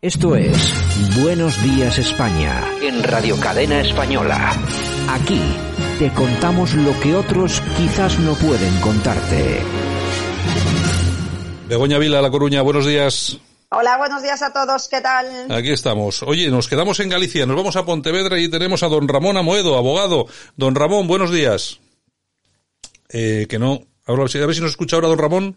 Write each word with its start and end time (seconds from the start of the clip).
Esto 0.00 0.36
es 0.36 0.56
Buenos 1.20 1.60
Días 1.60 1.98
España 1.98 2.64
en 2.80 3.02
Radio 3.02 3.36
Cadena 3.40 3.80
Española. 3.80 4.54
Aquí 5.08 5.40
te 5.98 6.12
contamos 6.12 6.72
lo 6.74 6.98
que 7.00 7.16
otros 7.16 7.60
quizás 7.76 8.16
no 8.20 8.34
pueden 8.34 8.78
contarte. 8.80 9.60
Begoña 11.68 11.98
Vila, 11.98 12.22
La 12.22 12.30
Coruña, 12.30 12.62
buenos 12.62 12.86
días. 12.86 13.38
Hola, 13.70 13.98
buenos 13.98 14.22
días 14.22 14.40
a 14.40 14.52
todos, 14.52 14.86
¿qué 14.86 15.00
tal? 15.00 15.50
Aquí 15.50 15.72
estamos. 15.72 16.22
Oye, 16.22 16.48
nos 16.48 16.68
quedamos 16.68 17.00
en 17.00 17.08
Galicia, 17.08 17.44
nos 17.44 17.56
vamos 17.56 17.74
a 17.74 17.84
Pontevedra 17.84 18.38
y 18.38 18.48
tenemos 18.48 18.84
a 18.84 18.88
don 18.88 19.08
Ramón 19.08 19.36
Amoedo, 19.36 19.76
abogado. 19.76 20.26
Don 20.56 20.76
Ramón, 20.76 21.08
buenos 21.08 21.32
días. 21.32 21.80
Eh, 23.08 23.46
que 23.48 23.58
no, 23.58 23.80
a 24.06 24.12
ver 24.12 24.28
si 24.30 24.38
nos 24.60 24.70
escucha 24.70 24.94
ahora 24.94 25.08
don 25.08 25.18
Ramón. 25.18 25.56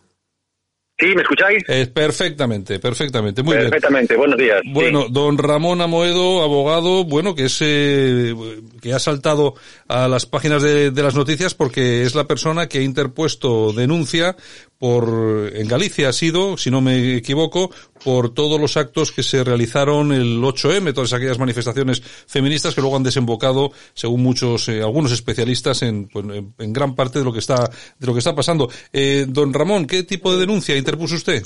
Sí, 1.01 1.15
¿me 1.15 1.23
escucháis? 1.23 1.63
Eh, 1.67 1.87
perfectamente, 1.87 2.77
perfectamente, 2.77 3.41
muy 3.41 3.55
perfectamente. 3.55 4.15
buenos 4.15 4.37
días. 4.37 4.61
Bueno, 4.71 5.07
don 5.09 5.35
Ramón 5.39 5.81
Amoedo, 5.81 6.43
abogado, 6.43 7.05
bueno, 7.05 7.33
que 7.33 7.45
es 7.45 7.57
eh, 7.61 8.35
que 8.79 8.93
ha 8.93 8.99
saltado 8.99 9.55
a 9.87 10.07
las 10.07 10.27
páginas 10.27 10.61
de, 10.61 10.91
de, 10.91 11.01
las 11.01 11.15
noticias 11.15 11.55
porque 11.55 12.03
es 12.03 12.13
la 12.13 12.27
persona 12.27 12.67
que 12.67 12.77
ha 12.77 12.83
interpuesto 12.83 13.73
denuncia 13.73 14.35
por 14.81 15.51
en 15.53 15.67
Galicia 15.67 16.09
ha 16.09 16.13
sido, 16.13 16.57
si 16.57 16.71
no 16.71 16.81
me 16.81 17.15
equivoco, 17.15 17.69
por 18.03 18.33
todos 18.33 18.59
los 18.59 18.77
actos 18.77 19.11
que 19.11 19.21
se 19.21 19.43
realizaron 19.43 20.11
el 20.11 20.41
8M, 20.41 20.91
todas 20.91 21.13
aquellas 21.13 21.37
manifestaciones 21.37 22.01
feministas 22.25 22.73
que 22.73 22.81
luego 22.81 22.95
han 22.95 23.03
desembocado, 23.03 23.71
según 23.93 24.23
muchos, 24.23 24.67
eh, 24.69 24.81
algunos 24.81 25.11
especialistas, 25.11 25.83
en, 25.83 26.07
pues, 26.07 26.25
en, 26.57 26.73
gran 26.73 26.95
parte 26.95 27.19
de 27.19 27.25
lo 27.25 27.31
que 27.31 27.37
está, 27.37 27.69
de 27.99 28.07
lo 28.07 28.13
que 28.13 28.19
está 28.19 28.33
pasando. 28.33 28.71
Eh, 28.91 29.27
don 29.29 29.53
Ramón, 29.53 29.85
¿qué 29.85 30.01
tipo 30.01 30.33
de 30.33 30.39
denuncia 30.39 30.75
interpuso 30.75 31.13
usted? 31.13 31.43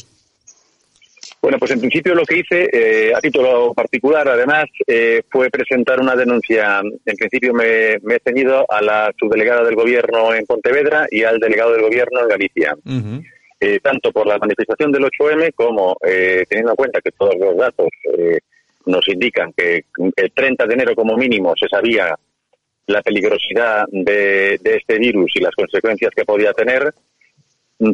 Bueno, 1.45 1.59
pues 1.59 1.69
en 1.69 1.79
principio 1.79 2.15
lo 2.15 2.25
que 2.25 2.39
hice, 2.39 2.67
eh, 2.73 3.13
a 3.13 3.19
título 3.19 3.71
particular, 3.75 4.27
además, 4.27 4.65
eh, 4.87 5.21
fue 5.29 5.51
presentar 5.51 5.99
una 6.01 6.15
denuncia. 6.15 6.79
En 6.79 7.15
principio 7.15 7.53
me, 7.53 7.99
me, 8.01 8.15
he 8.15 8.19
ceñido 8.19 8.65
a 8.67 8.81
la 8.81 9.11
subdelegada 9.15 9.63
del 9.63 9.75
Gobierno 9.75 10.33
en 10.33 10.43
Pontevedra 10.47 11.05
y 11.11 11.21
al 11.21 11.37
delegado 11.37 11.73
del 11.73 11.83
Gobierno 11.83 12.21
en 12.21 12.27
Galicia. 12.27 12.75
eh, 13.59 13.79
tanto 13.79 14.11
por 14.11 14.25
la 14.25 14.39
manifestación 14.39 14.91
del 14.91 15.03
8M 15.03 15.53
como 15.53 15.95
eh, 16.03 16.45
teniendo 16.49 16.71
en 16.71 16.77
cuenta 16.77 16.99
que 16.99 17.11
todos 17.11 17.35
los 17.39 17.55
datos 17.55 17.89
eh, 18.17 18.39
nos 18.87 19.07
indican 19.07 19.53
que 19.53 19.85
el 20.15 20.31
30 20.31 20.65
de 20.65 20.73
enero 20.73 20.95
como 20.95 21.15
mínimo 21.15 21.53
se 21.55 21.67
sabía 21.67 22.15
la 22.87 23.03
peligrosidad 23.03 23.85
de, 23.91 24.57
de 24.63 24.77
este 24.77 24.97
virus 24.97 25.31
y 25.35 25.41
las 25.41 25.53
consecuencias 25.53 26.11
que 26.15 26.25
podía 26.25 26.53
tener 26.53 26.91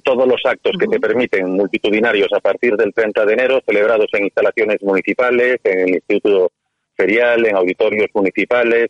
todos 0.04 0.28
los 0.28 0.42
actos 0.46 0.74
que 0.80 0.88
se 0.88 1.00
permiten 1.00 1.52
multitudinarios 1.52 2.30
a 2.34 2.40
partir 2.40 2.76
del 2.76 2.94
30 2.94 3.26
de 3.26 3.34
enero, 3.34 3.62
celebrados 3.66 4.08
en 4.14 4.26
instalaciones 4.26 4.82
municipales, 4.82 5.58
en 5.64 5.80
el 5.80 5.96
Instituto 5.96 6.52
Ferial, 6.96 7.46
en 7.46 7.56
auditorios 7.56 8.08
municipales, 8.14 8.90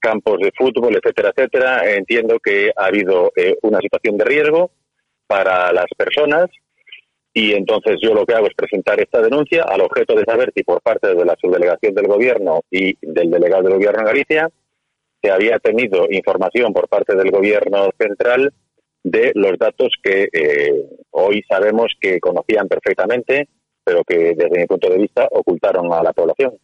campos 0.00 0.38
de 0.40 0.52
fútbol, 0.56 0.96
etcétera, 0.96 1.32
etcétera. 1.34 1.94
Entiendo 1.94 2.38
que 2.38 2.72
ha 2.76 2.86
habido 2.86 3.32
eh, 3.36 3.56
una 3.62 3.80
situación 3.80 4.16
de 4.16 4.24
riesgo 4.24 4.70
para 5.26 5.72
las 5.72 5.86
personas 5.96 6.46
y 7.32 7.52
entonces 7.52 7.96
yo 8.00 8.14
lo 8.14 8.24
que 8.24 8.34
hago 8.34 8.46
es 8.46 8.54
presentar 8.54 8.98
esta 9.00 9.20
denuncia 9.20 9.62
al 9.64 9.82
objeto 9.82 10.14
de 10.14 10.24
saber 10.24 10.52
si 10.54 10.62
por 10.62 10.80
parte 10.80 11.14
de 11.14 11.24
la 11.24 11.36
subdelegación 11.38 11.94
del 11.94 12.06
gobierno 12.06 12.62
y 12.70 12.96
del 13.02 13.30
delegado 13.30 13.64
del 13.64 13.74
gobierno 13.74 14.00
en 14.00 14.06
Galicia 14.06 14.50
se 15.22 15.30
había 15.30 15.58
tenido 15.58 16.06
información 16.10 16.72
por 16.72 16.88
parte 16.88 17.14
del 17.14 17.30
gobierno 17.30 17.90
central 17.98 18.52
de 19.06 19.30
los 19.36 19.56
datos 19.56 19.94
que 20.02 20.28
eh, 20.32 20.84
hoy 21.12 21.44
sabemos 21.48 21.94
que 22.00 22.18
conocían 22.18 22.66
perfectamente, 22.66 23.48
pero 23.84 24.02
que 24.02 24.34
desde 24.34 24.58
mi 24.58 24.66
punto 24.66 24.90
de 24.90 24.98
vista 24.98 25.28
ocultaron 25.30 25.92
a 25.92 26.02
la 26.02 26.12
población. 26.12 26.58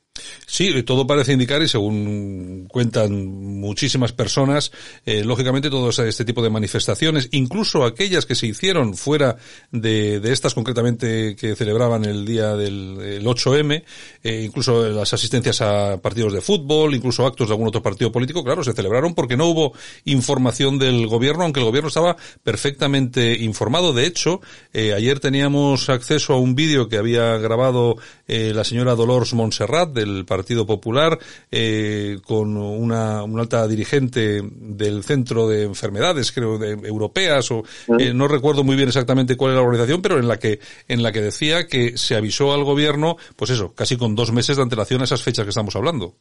Sí, 0.47 0.83
todo 0.83 1.07
parece 1.07 1.33
indicar, 1.33 1.63
y 1.63 1.69
según 1.69 2.67
cuentan 2.71 3.27
muchísimas 3.61 4.13
personas, 4.13 4.73
eh, 5.07 5.25
lógicamente 5.25 5.71
todo 5.71 5.91
este 5.91 6.25
tipo 6.25 6.43
de 6.43 6.51
manifestaciones, 6.51 7.29
incluso 7.33 7.85
aquellas 7.85 8.27
que 8.27 8.35
se 8.35 8.47
hicieron 8.47 8.95
fuera 8.95 9.37
de, 9.71 10.21
de 10.21 10.33
estas 10.33 10.55
concretamente 10.55 11.37
que 11.37 11.57
celebraban 11.57 12.05
el 12.05 12.25
día 12.25 12.55
del 12.57 13.01
el 13.01 13.25
8M, 13.25 13.83
eh, 14.23 14.43
incluso 14.45 14.89
las 14.89 15.13
asistencias 15.13 15.61
a 15.61 16.01
partidos 16.01 16.33
de 16.33 16.41
fútbol, 16.41 16.95
incluso 16.95 17.27
actos 17.27 17.49
de 17.49 17.55
algún 17.55 17.69
otro 17.69 17.83
partido 17.83 18.13
político, 18.13 18.45
claro, 18.45 18.65
se 18.65 18.73
celebraron 18.73 19.15
porque 19.15 19.37
no 19.37 19.47
hubo 19.47 19.73
información 20.05 20.79
del 20.79 21.07
gobierno, 21.07 21.45
aunque 21.45 21.61
el 21.61 21.67
gobierno 21.67 21.89
estaba 21.89 22.17
perfectamente 22.43 23.39
informado. 23.41 23.93
De 23.93 24.07
hecho, 24.07 24.41
eh, 24.73 24.93
ayer 24.95 25.21
teníamos 25.21 25.89
acceso 25.89 26.35
a 26.35 26.39
un 26.39 26.55
vídeo 26.55 26.89
que 26.89 26.99
había 26.99 27.37
grabado 27.39 27.97
eh, 28.29 28.53
la 28.55 28.65
señora 28.65 28.95
Dolores 28.95 29.35
Montserrat 29.35 29.91
del 29.91 30.22
Partido 30.25 30.67
Popular 30.67 31.19
eh, 31.51 32.19
con 32.25 32.57
una, 32.57 33.23
una, 33.23 33.43
alta 33.43 33.67
dirigente 33.67 34.41
del 34.43 35.03
Centro 35.03 35.49
de 35.49 35.65
Enfermedades, 35.65 36.33
creo, 36.33 36.59
de, 36.59 36.73
europeas, 36.87 37.51
o 37.51 37.63
eh, 37.99 38.13
no 38.15 38.29
recuerdo 38.29 38.65
muy 38.65 38.77
bien 38.77 38.89
exactamente 38.89 39.37
cuál 39.37 39.53
era 39.53 39.61
la 39.61 39.67
organización, 39.67 40.03
pero 40.03 40.19
en 40.19 40.29
la 40.29 40.39
que 40.39 40.61
en 40.89 41.03
la 41.03 41.13
que 41.13 41.21
decía 41.21 41.67
que 41.67 41.97
se 41.97 42.17
avisó 42.17 42.53
al 42.53 42.65
gobierno, 42.65 43.17
pues 43.37 43.51
eso, 43.51 43.75
casi 43.75 43.97
con 43.97 44.15
dos 44.15 44.33
meses 44.33 44.57
de 44.57 44.63
antelación 44.63 45.01
a 45.01 45.05
esas 45.05 45.23
fechas 45.23 45.45
que 45.45 45.51
estamos 45.51 45.77
hablando. 45.77 46.15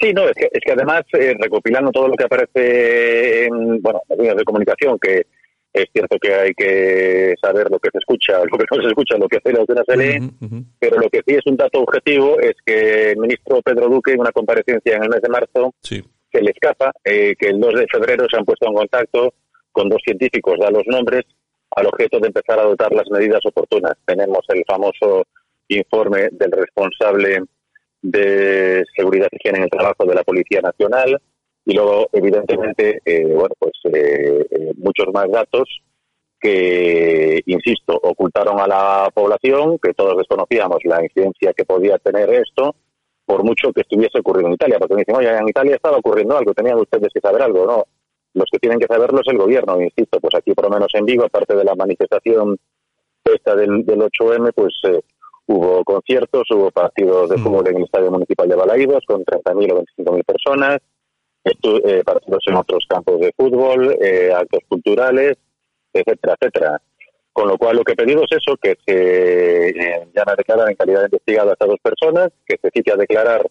Sí, 0.00 0.12
no, 0.14 0.26
es 0.26 0.34
que, 0.34 0.48
es 0.50 0.60
que 0.64 0.72
además, 0.72 1.02
eh, 1.12 1.34
recopilando 1.38 1.90
todo 1.90 2.08
lo 2.08 2.14
que 2.14 2.24
aparece 2.24 3.44
en, 3.44 3.82
bueno, 3.82 4.00
líneas 4.16 4.36
de 4.36 4.44
comunicación, 4.44 4.98
que 4.98 5.26
es 5.72 5.86
cierto 5.92 6.18
que 6.18 6.34
hay 6.34 6.52
que 6.54 7.34
saber 7.40 7.70
lo 7.70 7.78
que 7.78 7.90
se 7.92 7.98
escucha, 7.98 8.38
lo 8.44 8.58
que 8.58 8.64
no 8.70 8.82
se 8.82 8.88
escucha, 8.88 9.16
lo 9.16 9.28
que 9.28 9.38
lee, 9.44 9.52
lo 9.52 9.66
que 9.66 9.74
no 9.74 9.84
se 9.86 9.96
lee, 9.96 10.18
-huh, 10.18 10.32
uh 10.40 10.46
-huh. 10.46 10.64
pero 10.78 10.96
lo 10.98 11.08
que 11.08 11.20
sí 11.26 11.34
es 11.34 11.46
un 11.46 11.56
dato 11.56 11.80
objetivo 11.80 12.40
es 12.40 12.54
que 12.64 13.12
el 13.12 13.18
ministro 13.18 13.62
Pedro 13.62 13.88
Duque, 13.88 14.12
en 14.12 14.20
una 14.20 14.32
comparecencia 14.32 14.96
en 14.96 15.04
el 15.04 15.10
mes 15.10 15.22
de 15.22 15.28
marzo, 15.28 15.74
sí. 15.82 16.02
se 16.32 16.42
le 16.42 16.50
escapa 16.50 16.92
eh, 17.04 17.34
que 17.38 17.48
el 17.48 17.60
2 17.60 17.74
de 17.74 17.86
febrero 17.86 18.26
se 18.28 18.36
han 18.36 18.44
puesto 18.44 18.66
en 18.66 18.74
contacto 18.74 19.34
con 19.72 19.88
dos 19.88 20.02
científicos, 20.04 20.58
da 20.58 20.70
los 20.70 20.82
nombres, 20.86 21.24
al 21.76 21.86
objeto 21.86 22.18
de 22.18 22.26
empezar 22.26 22.58
a 22.58 22.62
adoptar 22.62 22.92
las 22.92 23.08
medidas 23.10 23.40
oportunas. 23.44 23.92
Tenemos 24.04 24.40
el 24.48 24.64
famoso 24.66 25.24
informe 25.68 26.28
del 26.32 26.50
responsable 26.50 27.44
de 28.02 28.84
seguridad 28.96 29.28
y 29.30 29.36
higiene 29.36 29.58
en 29.58 29.64
el 29.64 29.70
trabajo 29.70 30.04
de 30.04 30.14
la 30.14 30.24
Policía 30.24 30.60
Nacional, 30.60 31.20
y 31.70 31.74
luego 31.74 32.08
evidentemente 32.12 33.00
eh, 33.04 33.24
bueno 33.24 33.54
pues 33.56 33.72
eh, 33.84 34.44
eh, 34.50 34.72
muchos 34.76 35.06
más 35.14 35.30
datos 35.30 35.68
que 36.40 37.40
insisto 37.46 37.96
ocultaron 38.02 38.58
a 38.58 38.66
la 38.66 39.10
población 39.14 39.78
que 39.78 39.94
todos 39.94 40.16
desconocíamos 40.16 40.78
la 40.84 41.00
incidencia 41.00 41.52
que 41.52 41.64
podía 41.64 41.96
tener 41.98 42.28
esto 42.30 42.74
por 43.24 43.44
mucho 43.44 43.72
que 43.72 43.82
estuviese 43.82 44.18
ocurriendo 44.18 44.48
en 44.48 44.54
Italia. 44.54 44.78
Porque 44.80 44.94
me 44.94 45.00
dicen 45.02 45.14
oye 45.14 45.28
en 45.28 45.48
Italia 45.48 45.76
estaba 45.76 45.98
ocurriendo 45.98 46.36
algo 46.36 46.52
tenían 46.54 46.80
ustedes 46.80 47.12
que 47.14 47.20
saber 47.20 47.42
algo 47.42 47.64
no 47.66 47.84
los 48.34 48.46
que 48.50 48.58
tienen 48.58 48.80
que 48.80 48.86
saberlo 48.86 49.20
es 49.20 49.28
el 49.28 49.38
gobierno 49.38 49.80
insisto. 49.80 50.18
Pues 50.18 50.34
aquí 50.34 50.52
por 50.54 50.64
lo 50.64 50.70
menos 50.70 50.90
en 50.94 51.04
Vigo 51.04 51.24
aparte 51.24 51.54
de 51.54 51.64
la 51.64 51.76
manifestación 51.76 52.58
esta 53.24 53.54
del, 53.54 53.86
del 53.86 54.00
8M 54.00 54.50
pues 54.56 54.74
hubo 55.46 55.84
conciertos 55.84 56.50
hubo 56.50 56.72
partidos 56.72 57.30
de 57.30 57.38
fútbol 57.38 57.68
en 57.68 57.76
el 57.76 57.84
estadio 57.84 58.10
municipal 58.10 58.48
de 58.48 58.56
Balaídos 58.56 59.04
con 59.06 59.24
30.000 59.24 59.72
o 59.72 59.84
25.000 59.84 60.24
personas 60.24 60.80
eh, 61.44 62.02
partidos 62.04 62.42
en 62.46 62.54
otros 62.54 62.84
campos 62.88 63.20
de 63.20 63.32
fútbol, 63.36 63.96
eh, 64.00 64.30
actos 64.34 64.60
culturales, 64.68 65.38
etcétera, 65.92 66.36
etcétera. 66.38 66.82
Con 67.32 67.48
lo 67.48 67.56
cual, 67.56 67.76
lo 67.76 67.84
que 67.84 67.92
he 67.92 67.96
pedido 67.96 68.24
es 68.24 68.32
eso, 68.32 68.56
que 68.56 68.76
se 68.84 69.68
eh, 69.68 70.08
llame 70.14 70.32
a 70.32 70.36
declarar 70.36 70.68
en 70.68 70.76
calidad 70.76 71.00
de 71.00 71.06
investigado 71.06 71.50
a 71.50 71.52
estas 71.52 71.68
dos 71.68 71.80
personas, 71.80 72.30
que 72.46 72.56
se 72.60 72.70
cite 72.70 72.92
a 72.92 72.96
declarar 72.96 73.48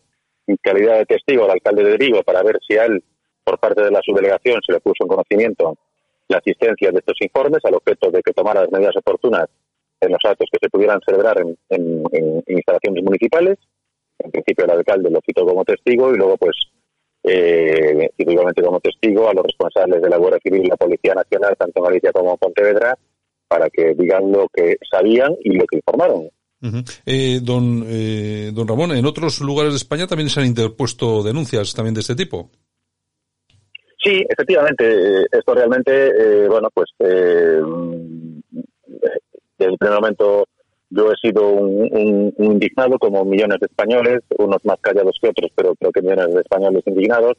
en 0.47 0.57
calidad 0.57 0.97
de 0.97 1.05
testigo 1.05 1.45
al 1.45 1.51
alcalde 1.51 1.83
de 1.83 1.97
Vigo 1.97 2.21
para 2.23 2.43
ver 2.43 2.59
si 2.67 2.77
a 2.77 2.85
él, 2.85 3.03
por 3.43 3.57
parte 3.59 3.81
de 3.81 3.91
la 3.91 4.01
subdelegación, 4.03 4.59
se 4.65 4.73
le 4.73 4.79
puso 4.79 5.03
en 5.03 5.07
conocimiento 5.07 5.77
la 6.27 6.37
asistencia 6.37 6.91
de 6.91 6.99
estos 6.99 7.17
informes 7.21 7.59
al 7.63 7.75
objeto 7.75 8.11
de 8.11 8.21
que 8.21 8.33
tomara 8.33 8.61
las 8.61 8.71
medidas 8.71 8.95
oportunas 8.97 9.47
en 10.01 10.11
los 10.11 10.19
actos 10.23 10.49
que 10.51 10.59
se 10.61 10.69
pudieran 10.69 10.99
celebrar 11.05 11.39
en, 11.41 11.57
en, 11.69 12.03
en 12.11 12.43
instalaciones 12.47 13.03
municipales. 13.03 13.57
En 14.19 14.31
principio, 14.31 14.65
el 14.65 14.71
alcalde 14.71 15.09
lo 15.09 15.21
citó 15.25 15.45
como 15.45 15.63
testigo 15.63 16.13
y 16.13 16.17
luego, 16.17 16.37
pues, 16.37 16.55
eh, 17.31 18.09
igualmente 18.17 18.63
como 18.63 18.79
testigo 18.79 19.29
a 19.29 19.33
los 19.33 19.43
responsables 19.43 20.01
de 20.01 20.09
la 20.09 20.17
Guardia 20.17 20.39
Civil 20.41 20.65
y 20.65 20.69
la 20.69 20.77
Policía 20.77 21.13
Nacional, 21.13 21.55
tanto 21.57 21.79
en 21.79 21.85
Galicia 21.85 22.11
como 22.11 22.31
en 22.31 22.37
Pontevedra, 22.37 22.97
para 23.47 23.69
que 23.69 23.93
digan 23.93 24.31
lo 24.31 24.47
que 24.53 24.77
sabían 24.89 25.35
y 25.43 25.53
lo 25.53 25.65
que 25.67 25.77
informaron. 25.77 26.29
eh, 27.05 27.39
don, 27.41 27.83
eh, 27.87 28.51
don 28.53 28.67
Ramón, 28.67 28.91
¿en 28.91 29.05
otros 29.05 29.39
lugares 29.41 29.73
de 29.73 29.77
España 29.77 30.07
también 30.07 30.29
se 30.29 30.39
han 30.39 30.47
interpuesto 30.47 31.23
denuncias 31.23 31.73
también 31.73 31.93
de 31.93 32.01
este 32.01 32.15
tipo? 32.15 32.49
Sí, 34.03 34.25
efectivamente. 34.27 35.25
Esto 35.31 35.53
realmente, 35.53 36.47
bueno, 36.47 36.69
pues 36.73 36.89
desde 36.99 37.61
el 39.59 39.77
primer 39.77 39.95
momento 39.99 40.47
yo 40.89 41.11
he 41.11 41.15
sido 41.17 41.47
un, 41.47 42.33
indignado, 42.37 42.97
como 42.97 43.23
millones 43.25 43.59
de 43.59 43.67
españoles, 43.67 44.19
unos 44.37 44.63
más 44.65 44.77
callados 44.81 45.17
que 45.21 45.29
otros, 45.29 45.51
pero 45.55 45.75
creo 45.75 45.91
que 45.91 46.01
millones 46.01 46.33
de 46.33 46.41
españoles 46.41 46.83
indignados. 46.85 47.37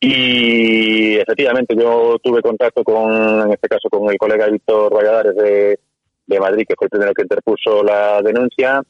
Y 0.00 1.16
efectivamente 1.16 1.74
yo 1.76 2.16
tuve 2.22 2.40
contacto 2.40 2.84
con, 2.84 3.42
en 3.42 3.52
este 3.52 3.68
caso, 3.68 3.88
con 3.90 4.08
el 4.10 4.16
colega 4.16 4.46
Víctor 4.46 4.94
Valladares 4.94 5.34
de, 5.34 5.78
de 6.26 6.40
Madrid, 6.40 6.64
que 6.68 6.74
fue 6.76 6.86
el 6.86 6.90
primero 6.90 7.12
que 7.12 7.22
interpuso 7.22 7.82
la 7.82 8.22
denuncia. 8.22 8.82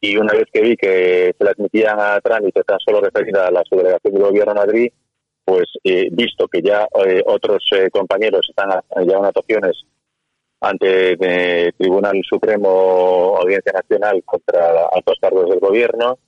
Y 0.00 0.16
una 0.16 0.32
vez 0.32 0.44
que 0.52 0.60
vi 0.62 0.76
que 0.76 1.34
se 1.36 1.44
la 1.44 1.50
admitían 1.50 1.98
a 1.98 2.20
trámite 2.20 2.62
tan 2.62 2.78
solo 2.80 3.00
referida 3.00 3.46
a 3.46 3.50
la 3.50 3.62
subdelegación 3.64 4.14
del 4.14 4.22
Gobierno 4.22 4.54
de 4.54 4.60
Madrid, 4.60 4.92
pues 5.44 5.66
eh, 5.84 6.08
visto 6.10 6.48
que 6.48 6.60
ya 6.60 6.86
eh, 7.06 7.22
otros 7.26 7.62
eh, 7.72 7.88
compañeros 7.90 8.46
están 8.48 8.80
ya 9.06 9.18
en 9.18 9.24
actuaciones 9.24 9.84
ante 10.60 11.12
el 11.12 11.74
Tribunal 11.74 12.20
Supremo 12.28 13.36
Audiencia 13.40 13.72
Nacional 13.72 14.22
contra 14.24 14.86
altos 14.92 15.18
cargos 15.20 15.48
del 15.48 15.60
gobierno, 15.60 16.18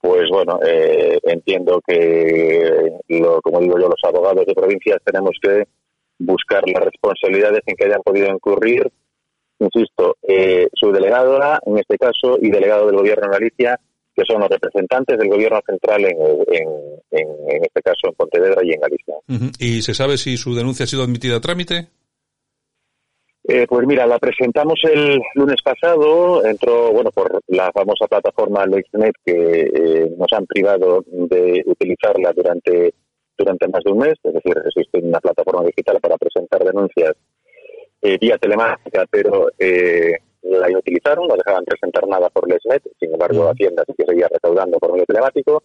pues 0.00 0.28
bueno, 0.30 0.58
eh, 0.66 1.18
entiendo 1.24 1.80
que, 1.86 2.90
lo, 3.08 3.40
como 3.42 3.60
digo 3.60 3.78
yo, 3.78 3.88
los 3.88 4.02
abogados 4.02 4.46
de 4.46 4.54
provincias 4.54 4.98
tenemos 5.04 5.32
que 5.42 5.64
buscar 6.18 6.62
las 6.68 6.84
responsabilidades 6.84 7.60
en 7.66 7.76
que 7.76 7.84
hayan 7.84 8.02
podido 8.02 8.28
incurrir, 8.28 8.90
insisto, 9.58 10.16
eh, 10.22 10.68
su 10.74 10.90
delegada, 10.90 11.60
en 11.66 11.78
este 11.78 11.98
caso, 11.98 12.38
y 12.40 12.50
delegado 12.50 12.86
del 12.86 12.96
gobierno 12.96 13.26
de 13.26 13.38
Galicia, 13.38 13.80
que 14.14 14.22
son 14.26 14.40
los 14.40 14.48
representantes 14.48 15.18
del 15.18 15.28
gobierno 15.28 15.60
central 15.66 16.04
en, 16.04 16.16
en, 17.10 17.64
este 17.64 17.82
caso 17.82 18.08
en 18.08 18.14
Pontevedra 18.14 18.62
y 18.64 18.72
en 18.72 18.80
Galicia. 18.80 19.14
¿Y 19.58 19.82
se 19.82 19.94
sabe 19.94 20.18
si 20.18 20.36
su 20.36 20.54
denuncia 20.54 20.84
ha 20.84 20.86
sido 20.86 21.02
admitida 21.02 21.36
a 21.36 21.40
trámite? 21.40 21.88
Eh, 23.52 23.66
pues 23.68 23.84
mira, 23.84 24.06
la 24.06 24.20
presentamos 24.20 24.78
el 24.84 25.20
lunes 25.34 25.60
pasado, 25.60 26.44
entró, 26.44 26.92
bueno, 26.92 27.10
por 27.10 27.40
la 27.48 27.72
famosa 27.72 28.06
plataforma 28.06 28.64
LexNet 28.64 29.12
que 29.26 29.62
eh, 29.74 30.14
nos 30.16 30.32
han 30.32 30.46
privado 30.46 31.02
de 31.04 31.60
utilizarla 31.66 32.32
durante, 32.32 32.94
durante 33.36 33.66
más 33.66 33.82
de 33.82 33.90
un 33.90 33.98
mes, 33.98 34.14
es 34.22 34.34
decir, 34.34 34.54
existe 34.64 35.00
una 35.00 35.18
plataforma 35.18 35.64
digital 35.64 35.98
para 36.00 36.16
presentar 36.16 36.62
denuncias 36.62 37.16
eh, 38.02 38.18
vía 38.20 38.38
telemática, 38.38 39.04
pero 39.10 39.48
la 39.58 40.78
utilizaron, 40.78 41.26
no 41.26 41.34
dejaban 41.34 41.64
presentar 41.64 42.06
nada 42.06 42.30
por 42.30 42.48
LexNet, 42.48 42.84
sin 43.00 43.14
embargo 43.14 43.50
Hacienda 43.50 43.82
sí 43.84 43.94
que 43.98 44.04
seguía 44.04 44.28
recaudando 44.32 44.78
por 44.78 44.92
medio 44.92 45.06
telemático. 45.06 45.64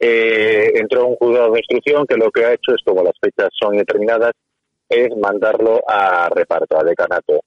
entró 0.00 1.06
un 1.06 1.14
juzgado 1.14 1.52
de 1.52 1.60
instrucción 1.60 2.06
que 2.08 2.16
lo 2.16 2.32
que 2.32 2.44
ha 2.44 2.54
hecho 2.54 2.74
es, 2.74 2.82
como 2.84 3.04
las 3.04 3.14
fechas 3.20 3.50
son 3.52 3.74
indeterminadas, 3.74 4.32
es 4.88 5.16
mandarlo 5.16 5.80
a 5.86 6.28
reparto, 6.28 6.78
a 6.78 6.84
decanato. 6.84 7.40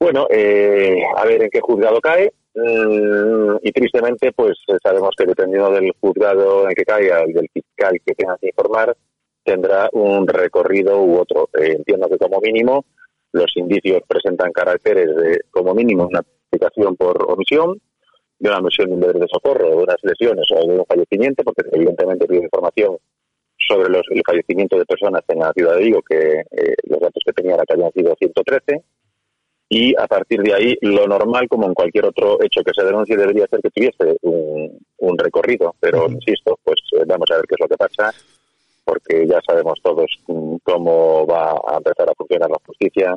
Bueno, 0.00 0.26
eh, 0.30 1.02
a 1.16 1.24
ver 1.24 1.42
en 1.42 1.50
qué 1.50 1.60
juzgado 1.60 2.00
cae. 2.00 2.32
Mm, 2.54 3.56
y 3.62 3.72
tristemente, 3.72 4.32
pues 4.32 4.58
sabemos 4.82 5.10
que 5.16 5.26
dependiendo 5.26 5.70
del 5.70 5.92
juzgado 6.00 6.68
en 6.68 6.74
que 6.74 6.84
caiga 6.84 7.24
y 7.26 7.32
del 7.32 7.48
fiscal 7.52 8.00
que 8.04 8.14
tenga 8.14 8.36
que 8.38 8.48
informar, 8.48 8.96
tendrá 9.44 9.88
un 9.92 10.26
recorrido 10.26 11.00
u 11.00 11.18
otro. 11.18 11.48
Eh, 11.54 11.74
entiendo 11.76 12.08
que 12.08 12.18
como 12.18 12.40
mínimo 12.40 12.84
los 13.32 13.56
indicios 13.56 14.02
presentan 14.06 14.52
caracteres 14.52 15.14
de, 15.14 15.40
como 15.50 15.74
mínimo, 15.74 16.06
una 16.06 16.20
aplicación 16.20 16.96
por 16.96 17.30
omisión, 17.30 17.80
de 18.38 18.48
una 18.48 18.58
omisión 18.58 18.88
de 18.88 18.94
un 18.94 19.00
deber 19.00 19.18
de 19.18 19.28
socorro, 19.28 19.68
de 19.68 19.76
unas 19.76 19.96
lesiones 20.02 20.46
o 20.52 20.66
de 20.66 20.78
un 20.78 20.86
fallecimiento, 20.86 21.42
porque 21.44 21.62
evidentemente 21.72 22.26
pide 22.26 22.44
información 22.44 22.96
sobre 23.68 23.90
los, 23.90 24.02
el 24.10 24.22
fallecimiento 24.26 24.78
de 24.78 24.86
personas 24.86 25.22
en 25.28 25.40
la 25.40 25.52
ciudad 25.52 25.76
de 25.76 25.84
Vigo, 25.84 26.02
que 26.02 26.40
eh, 26.50 26.74
los 26.84 27.00
datos 27.00 27.22
que 27.24 27.32
tenía 27.32 27.54
era 27.54 27.64
que 27.64 27.74
habían 27.74 27.92
sido 27.92 28.16
113, 28.18 28.82
y 29.70 29.94
a 30.00 30.06
partir 30.06 30.40
de 30.42 30.54
ahí 30.54 30.78
lo 30.80 31.06
normal, 31.06 31.46
como 31.46 31.66
en 31.66 31.74
cualquier 31.74 32.06
otro 32.06 32.42
hecho 32.42 32.62
que 32.64 32.72
se 32.74 32.84
denuncie, 32.84 33.16
debería 33.16 33.46
ser 33.48 33.60
que 33.60 33.70
tuviese 33.70 34.16
un, 34.22 34.78
un 34.96 35.18
recorrido, 35.18 35.74
pero 35.78 36.08
insisto, 36.08 36.58
pues 36.64 36.80
eh, 36.98 37.04
vamos 37.06 37.30
a 37.30 37.36
ver 37.36 37.44
qué 37.46 37.54
es 37.54 37.60
lo 37.60 37.68
que 37.68 37.76
pasa, 37.76 38.10
porque 38.84 39.26
ya 39.26 39.40
sabemos 39.46 39.78
todos 39.82 40.10
mm, 40.26 40.56
cómo 40.64 41.26
va 41.26 41.50
a 41.50 41.76
empezar 41.76 42.08
a 42.08 42.14
funcionar 42.14 42.50
la 42.50 42.58
justicia 42.66 43.14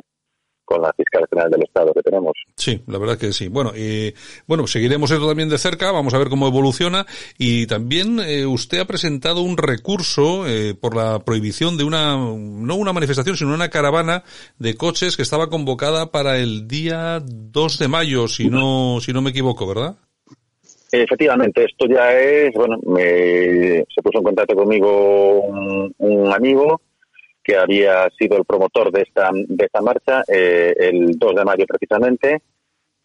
con 0.72 0.80
la 0.80 0.92
fiscal 0.94 1.26
general 1.28 1.50
del 1.50 1.62
Estado 1.64 1.92
que 1.92 2.00
tenemos. 2.00 2.32
Sí, 2.56 2.80
la 2.86 2.98
verdad 2.98 3.18
que 3.18 3.32
sí. 3.32 3.48
Bueno, 3.48 3.72
y 3.76 4.14
bueno, 4.46 4.66
seguiremos 4.66 5.10
esto 5.10 5.28
también 5.28 5.50
de 5.50 5.58
cerca, 5.58 5.92
vamos 5.92 6.14
a 6.14 6.18
ver 6.18 6.28
cómo 6.28 6.46
evoluciona 6.46 7.04
y 7.36 7.66
también 7.66 8.18
eh, 8.20 8.46
usted 8.46 8.78
ha 8.80 8.86
presentado 8.86 9.42
un 9.42 9.58
recurso 9.58 10.46
eh, 10.48 10.74
por 10.74 10.96
la 10.96 11.18
prohibición 11.18 11.76
de 11.76 11.84
una, 11.84 12.16
no 12.16 12.76
una 12.76 12.94
manifestación, 12.94 13.36
sino 13.36 13.52
una 13.52 13.68
caravana 13.68 14.24
de 14.58 14.74
coches 14.74 15.16
que 15.16 15.22
estaba 15.22 15.50
convocada 15.50 16.10
para 16.10 16.38
el 16.38 16.66
día 16.66 17.20
2 17.22 17.78
de 17.78 17.88
mayo, 17.88 18.28
si 18.28 18.48
no, 18.48 18.98
si 19.00 19.12
no 19.12 19.20
me 19.20 19.30
equivoco, 19.30 19.66
¿verdad? 19.66 19.96
Efectivamente, 20.90 21.64
esto 21.64 21.86
ya 21.86 22.12
es, 22.18 22.52
bueno, 22.54 22.78
me, 22.86 23.84
se 23.94 24.02
puso 24.02 24.18
en 24.18 24.24
contacto 24.24 24.54
conmigo 24.54 25.40
un, 25.40 25.94
un 25.98 26.32
amigo 26.32 26.80
que 27.42 27.56
había 27.56 28.08
sido 28.18 28.36
el 28.36 28.44
promotor 28.44 28.92
de 28.92 29.02
esta, 29.02 29.30
de 29.32 29.64
esta 29.64 29.80
marcha, 29.80 30.22
eh, 30.28 30.74
el 30.78 31.18
2 31.18 31.34
de 31.34 31.44
mayo 31.44 31.64
precisamente. 31.66 32.42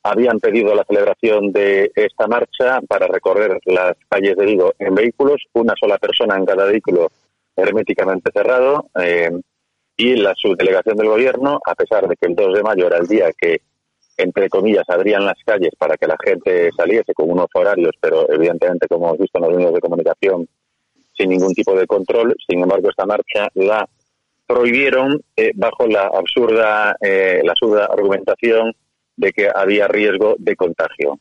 Habían 0.03 0.39
pedido 0.39 0.73
la 0.75 0.85
celebración 0.85 1.51
de 1.51 1.91
esta 1.95 2.27
marcha 2.27 2.79
para 2.87 3.07
recorrer 3.07 3.59
las 3.65 3.95
calles 4.07 4.37
de 4.37 4.45
Vigo 4.45 4.73
en 4.79 4.95
vehículos, 4.95 5.41
una 5.53 5.73
sola 5.79 5.97
persona 5.97 6.37
en 6.37 6.45
cada 6.45 6.65
vehículo 6.65 7.11
herméticamente 7.55 8.31
cerrado. 8.31 8.89
Eh, 9.01 9.31
y 9.97 10.15
la 10.15 10.35
subdelegación 10.35 10.95
del 10.95 11.07
gobierno, 11.07 11.59
a 11.65 11.73
pesar 11.73 12.07
de 12.07 12.15
que 12.15 12.27
el 12.27 12.35
2 12.35 12.53
de 12.53 12.63
mayo 12.63 12.85
era 12.85 12.97
el 12.97 13.07
día 13.07 13.31
que, 13.35 13.61
entre 14.15 14.47
comillas, 14.47 14.87
abrían 14.87 15.25
las 15.25 15.37
calles 15.43 15.71
para 15.77 15.97
que 15.97 16.05
la 16.05 16.17
gente 16.23 16.69
saliese 16.77 17.15
con 17.15 17.31
unos 17.31 17.47
horarios, 17.53 17.95
pero 17.99 18.31
evidentemente, 18.31 18.87
como 18.87 19.07
hemos 19.07 19.17
visto 19.17 19.39
en 19.39 19.45
los 19.45 19.57
medios 19.57 19.73
de 19.73 19.81
comunicación, 19.81 20.47
sin 21.17 21.29
ningún 21.29 21.53
tipo 21.53 21.75
de 21.75 21.87
control. 21.87 22.35
Sin 22.47 22.61
embargo, 22.61 22.89
esta 22.89 23.07
marcha 23.07 23.49
la 23.55 23.89
prohibieron 24.47 25.21
eh, 25.35 25.51
bajo 25.55 25.85
la 25.87 26.07
absurda, 26.07 26.95
eh, 27.01 27.41
la 27.43 27.51
absurda 27.51 27.85
argumentación 27.85 28.73
de 29.15 29.33
que 29.33 29.49
había 29.53 29.87
riesgo 29.87 30.35
de 30.39 30.55
contagio. 30.55 31.19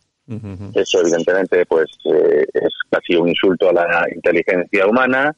Eso, 0.75 1.01
evidentemente, 1.03 1.67
pues 1.67 1.87
eh, 2.05 2.47
es 2.53 2.75
casi 2.91 3.15
un 3.15 3.29
insulto 3.29 3.71
a 3.71 3.73
la 3.73 4.09
inteligencia 4.13 4.87
humana. 4.87 5.37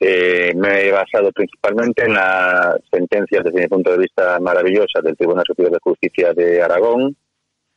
me 0.00 0.82
he 0.82 0.92
basado 0.92 1.32
principalmente 1.32 2.04
en 2.04 2.12
la 2.12 2.78
sentencia, 2.90 3.40
desde 3.42 3.60
mi 3.60 3.66
punto 3.68 3.90
de 3.90 3.98
vista, 3.98 4.38
maravillosa 4.38 5.00
del 5.02 5.16
Tribunal 5.16 5.44
Superior 5.46 5.72
de 5.72 5.80
Justicia 5.82 6.34
de 6.34 6.62
Aragón, 6.62 7.16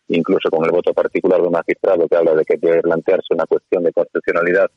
incluso 0.10 0.50
con 0.50 0.66
el 0.66 0.72
voto 0.72 0.94
particular 0.94 1.40
de 1.40 1.48
un 1.48 1.54
magistrado 1.54 2.06
que 2.08 2.18
habla 2.18 2.36
de 2.36 2.44
que 2.44 2.58
debe 2.58 2.82
plantearse 2.82 3.34
una 3.34 3.46
cuestión 3.46 3.84
de 3.84 3.94
constitucionalidad 3.94 4.70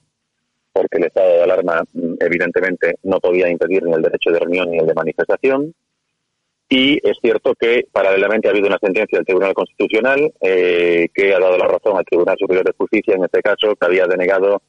porque 0.75 0.99
el 0.99 1.05
estado 1.05 1.29
de 1.29 1.43
alarma 1.45 1.85
mm, 1.93 2.15
evidentemente 2.19 2.97
no 3.05 3.21
podía 3.21 3.49
impedir 3.49 3.85
ni 3.85 3.93
el 3.93 4.03
derecho 4.03 4.31
de 4.31 4.41
reunión 4.41 4.71
ni 4.71 4.79
el 4.79 4.87
de 4.87 4.95
manifestación. 4.95 5.73
Y 6.69 6.99
es 7.09 7.17
cierto 7.23 7.55
que 7.55 7.87
paralelamente 7.93 8.49
ha 8.49 8.51
habido 8.51 8.67
una 8.67 8.79
sentencia 8.79 9.19
del 9.19 9.27
Tribunal 9.27 9.55
Constitucional 9.55 10.33
eh, 10.41 11.09
que 11.15 11.33
ha 11.33 11.39
dado 11.39 11.57
la 11.57 11.69
razón 11.69 11.97
al 11.97 12.05
Tribunal 12.05 12.37
Superior 12.39 12.65
de 12.65 12.75
Justicia, 12.77 13.15
en 13.15 13.25
este 13.25 13.41
caso, 13.41 13.77
que 13.77 13.87
había 13.87 14.07
denegado 14.07 14.61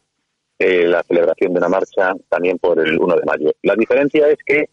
eh, 0.59 0.85
la 0.85 1.01
celebración 1.03 1.53
de 1.53 1.59
una 1.59 1.69
marcha 1.69 2.13
también 2.29 2.59
por 2.59 2.79
el 2.79 2.99
1 2.99 3.15
de 3.15 3.25
mayo. 3.25 3.51
La 3.63 3.75
diferencia 3.75 4.29
es 4.29 4.37
que 4.45 4.69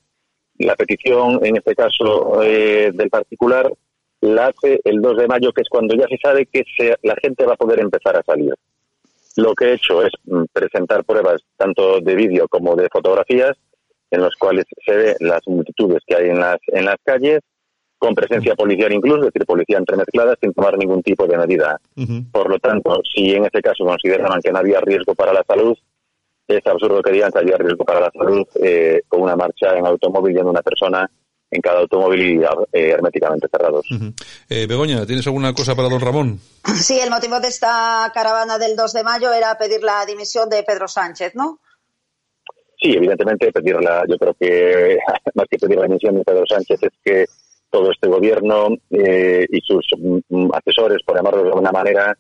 la 0.58 0.76
petición, 0.76 1.40
en 1.42 1.56
este 1.56 1.74
caso 1.74 2.42
eh, 2.42 2.90
del 2.92 3.08
particular, 3.08 3.72
la 4.20 4.48
hace 4.48 4.80
el 4.84 5.00
2 5.00 5.16
de 5.16 5.28
mayo, 5.28 5.52
que 5.52 5.62
es 5.62 5.68
cuando 5.70 5.96
ya 5.96 6.06
se 6.08 6.18
sabe 6.18 6.46
que 6.46 6.64
la 7.02 7.16
gente 7.22 7.46
va 7.46 7.54
a 7.54 7.56
poder 7.56 7.80
empezar 7.80 8.16
a 8.16 8.22
salir. 8.22 8.54
Lo 9.36 9.54
que 9.54 9.66
he 9.66 9.74
hecho 9.74 10.02
es 10.02 10.12
mm, 10.24 10.44
presentar 10.52 11.04
pruebas 11.04 11.42
tanto 11.56 12.00
de 12.00 12.14
vídeo 12.14 12.48
como 12.48 12.76
de 12.76 12.88
fotografías 12.90 13.56
en 14.10 14.20
los 14.20 14.34
cuales 14.36 14.66
se 14.84 14.94
ve 14.94 15.16
las 15.20 15.40
multitudes 15.46 16.02
que 16.06 16.14
hay 16.14 16.28
en 16.28 16.38
las, 16.38 16.58
en 16.66 16.84
las 16.84 16.96
calles, 17.02 17.40
con 17.96 18.14
presencia 18.14 18.54
policial 18.54 18.92
incluso, 18.92 19.20
es 19.20 19.32
decir, 19.32 19.46
policía 19.46 19.78
entremezclada, 19.78 20.34
sin 20.40 20.52
tomar 20.52 20.76
ningún 20.76 21.02
tipo 21.02 21.26
de 21.26 21.38
medida. 21.38 21.80
Por 22.32 22.50
lo 22.50 22.58
tanto, 22.58 23.00
si 23.14 23.32
en 23.32 23.44
este 23.44 23.62
caso 23.62 23.84
consideraban 23.84 24.40
que 24.42 24.52
no 24.52 24.58
había 24.58 24.80
riesgo 24.80 25.14
para 25.14 25.32
la 25.32 25.44
salud, 25.46 25.78
es 26.48 26.66
absurdo 26.66 27.00
que 27.00 27.12
digan 27.12 27.30
que 27.30 27.38
había 27.38 27.56
riesgo 27.56 27.84
para 27.84 28.00
la 28.00 28.10
salud 28.10 28.44
eh, 28.60 29.02
con 29.08 29.22
una 29.22 29.36
marcha 29.36 29.76
en 29.76 29.86
automóvil 29.86 30.34
yendo 30.34 30.50
una 30.50 30.62
persona 30.62 31.08
en 31.52 31.61
cada 31.61 31.80
automóvil 31.80 32.42
eh, 32.73 32.90
herméticamente 32.90 33.47
cerrados. 33.47 33.87
eh, 34.49 34.66
Begoña, 34.66 35.04
¿tienes 35.04 35.26
alguna 35.26 35.52
cosa 35.52 35.76
para 35.76 35.90
don 35.90 36.00
Ramón? 36.00 36.40
Sí, 36.64 36.99
el 36.99 37.11
motivo 37.11 37.38
de 37.40 37.49
esta 37.49 38.11
caravana 38.14 38.59
del 38.59 38.75
2 38.75 38.92
de 38.94 39.04
mayo 39.04 39.32
era 39.32 39.56
pedir 39.59 39.82
la 39.82 40.04
dimisión 40.06 40.49
de 40.49 40.62
Pedro 40.62 40.88
Sánchez, 40.88 41.35
¿no? 41.35 41.61
Sí, 42.80 42.94
evidentemente 42.94 43.52
pedirla, 43.52 44.02
yo 44.09 44.16
creo 44.16 44.35
que 44.35 44.99
más 45.35 45.47
que 45.49 45.59
pedir 45.59 45.76
la 45.76 45.87
dimisión 45.87 46.16
de 46.16 46.25
Pedro 46.25 46.44
Sánchez 46.49 46.82
es 46.82 46.92
que 47.04 47.26
todo 47.71 47.90
este 47.90 48.09
gobierno 48.09 48.68
y 48.90 49.61
sus 49.61 49.87
mm, 49.99 50.49
asesores, 50.54 51.02
por 51.04 51.16
llamarlo 51.16 51.42
de 51.42 51.49
alguna 51.49 51.71
manera, 51.71 52.16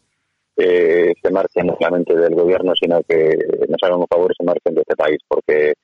se 0.56 1.30
marchen 1.30 1.66
no 1.66 1.76
solamente 1.78 2.14
del 2.14 2.34
gobierno, 2.34 2.72
sino 2.80 3.02
que 3.02 3.36
nos 3.68 3.82
hagan 3.82 4.00
un 4.00 4.06
favor 4.06 4.30
y 4.30 4.34
se 4.36 4.44
marchen 4.44 4.74
de 4.74 4.82
este 4.82 4.96
país, 4.96 5.18
porque, 5.26 5.74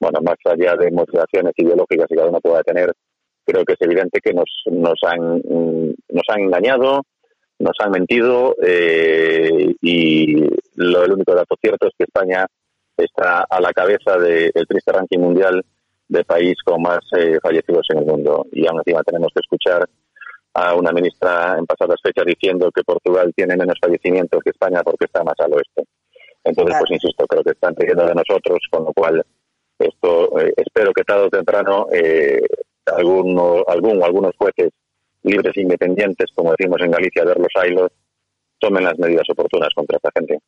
bueno, 0.00 0.20
más 0.22 0.36
allá 0.44 0.76
de 0.76 0.90
motivaciones 0.90 1.52
ideológicas 1.56 2.06
que 2.08 2.16
cada 2.16 2.28
uno 2.28 2.40
pueda 2.40 2.62
tener, 2.62 2.92
creo 3.44 3.64
que 3.64 3.72
es 3.74 3.80
evidente 3.80 4.20
que 4.20 4.32
nos, 4.32 4.50
nos, 4.66 4.98
han, 5.04 5.42
nos 6.08 6.24
han 6.28 6.40
engañado, 6.40 7.02
nos 7.58 7.76
han 7.78 7.90
mentido 7.90 8.56
eh, 8.62 9.74
y 9.80 10.46
lo, 10.76 11.04
el 11.04 11.12
único 11.12 11.34
dato 11.34 11.56
cierto 11.60 11.86
es 11.86 11.94
que 11.96 12.04
España 12.04 12.46
está 12.96 13.44
a 13.48 13.60
la 13.60 13.72
cabeza 13.72 14.18
del 14.18 14.66
triste 14.68 14.92
ranking 14.92 15.18
mundial 15.18 15.64
de 16.08 16.24
país 16.24 16.56
con 16.64 16.82
más 16.82 17.00
eh, 17.16 17.38
fallecidos 17.42 17.86
en 17.90 17.98
el 17.98 18.04
mundo. 18.04 18.46
Y 18.52 18.66
aún 18.66 18.78
encima 18.78 19.02
tenemos 19.02 19.32
que 19.34 19.40
escuchar 19.40 19.88
a 20.54 20.74
una 20.74 20.92
ministra 20.92 21.56
en 21.58 21.66
pasadas 21.66 22.00
fechas 22.02 22.26
diciendo 22.26 22.70
que 22.70 22.82
Portugal 22.82 23.32
tiene 23.34 23.56
menos 23.56 23.76
fallecimientos 23.80 24.42
que 24.42 24.50
España 24.50 24.82
porque 24.82 25.06
está 25.06 25.24
más 25.24 25.38
al 25.38 25.54
oeste. 25.54 25.84
Entonces, 26.44 26.76
pues 26.78 26.90
insisto, 26.90 27.26
creo 27.26 27.42
que 27.42 27.50
están 27.50 27.74
pidiendo 27.74 28.06
de 28.06 28.14
nosotros, 28.14 28.58
con 28.70 28.84
lo 28.84 28.92
cual 28.92 29.24
esto 29.78 30.38
eh, 30.40 30.52
espero 30.56 30.92
que 30.92 31.04
tarde 31.04 31.24
o 31.24 31.30
temprano 31.30 31.86
eh, 31.92 32.42
alguno, 32.86 33.64
algún 33.66 34.02
o 34.02 34.04
algunos 34.04 34.36
jueces 34.36 34.70
libres 35.22 35.56
e 35.56 35.62
independientes, 35.62 36.30
como 36.34 36.52
decimos 36.56 36.80
en 36.80 36.90
Galicia, 36.90 37.24
ver 37.24 37.38
los 37.38 37.52
ailos, 37.54 37.90
tomen 38.58 38.84
las 38.84 38.98
medidas 38.98 39.28
oportunas 39.30 39.72
contra 39.74 39.96
esta 39.96 40.10
gente. 40.16 40.38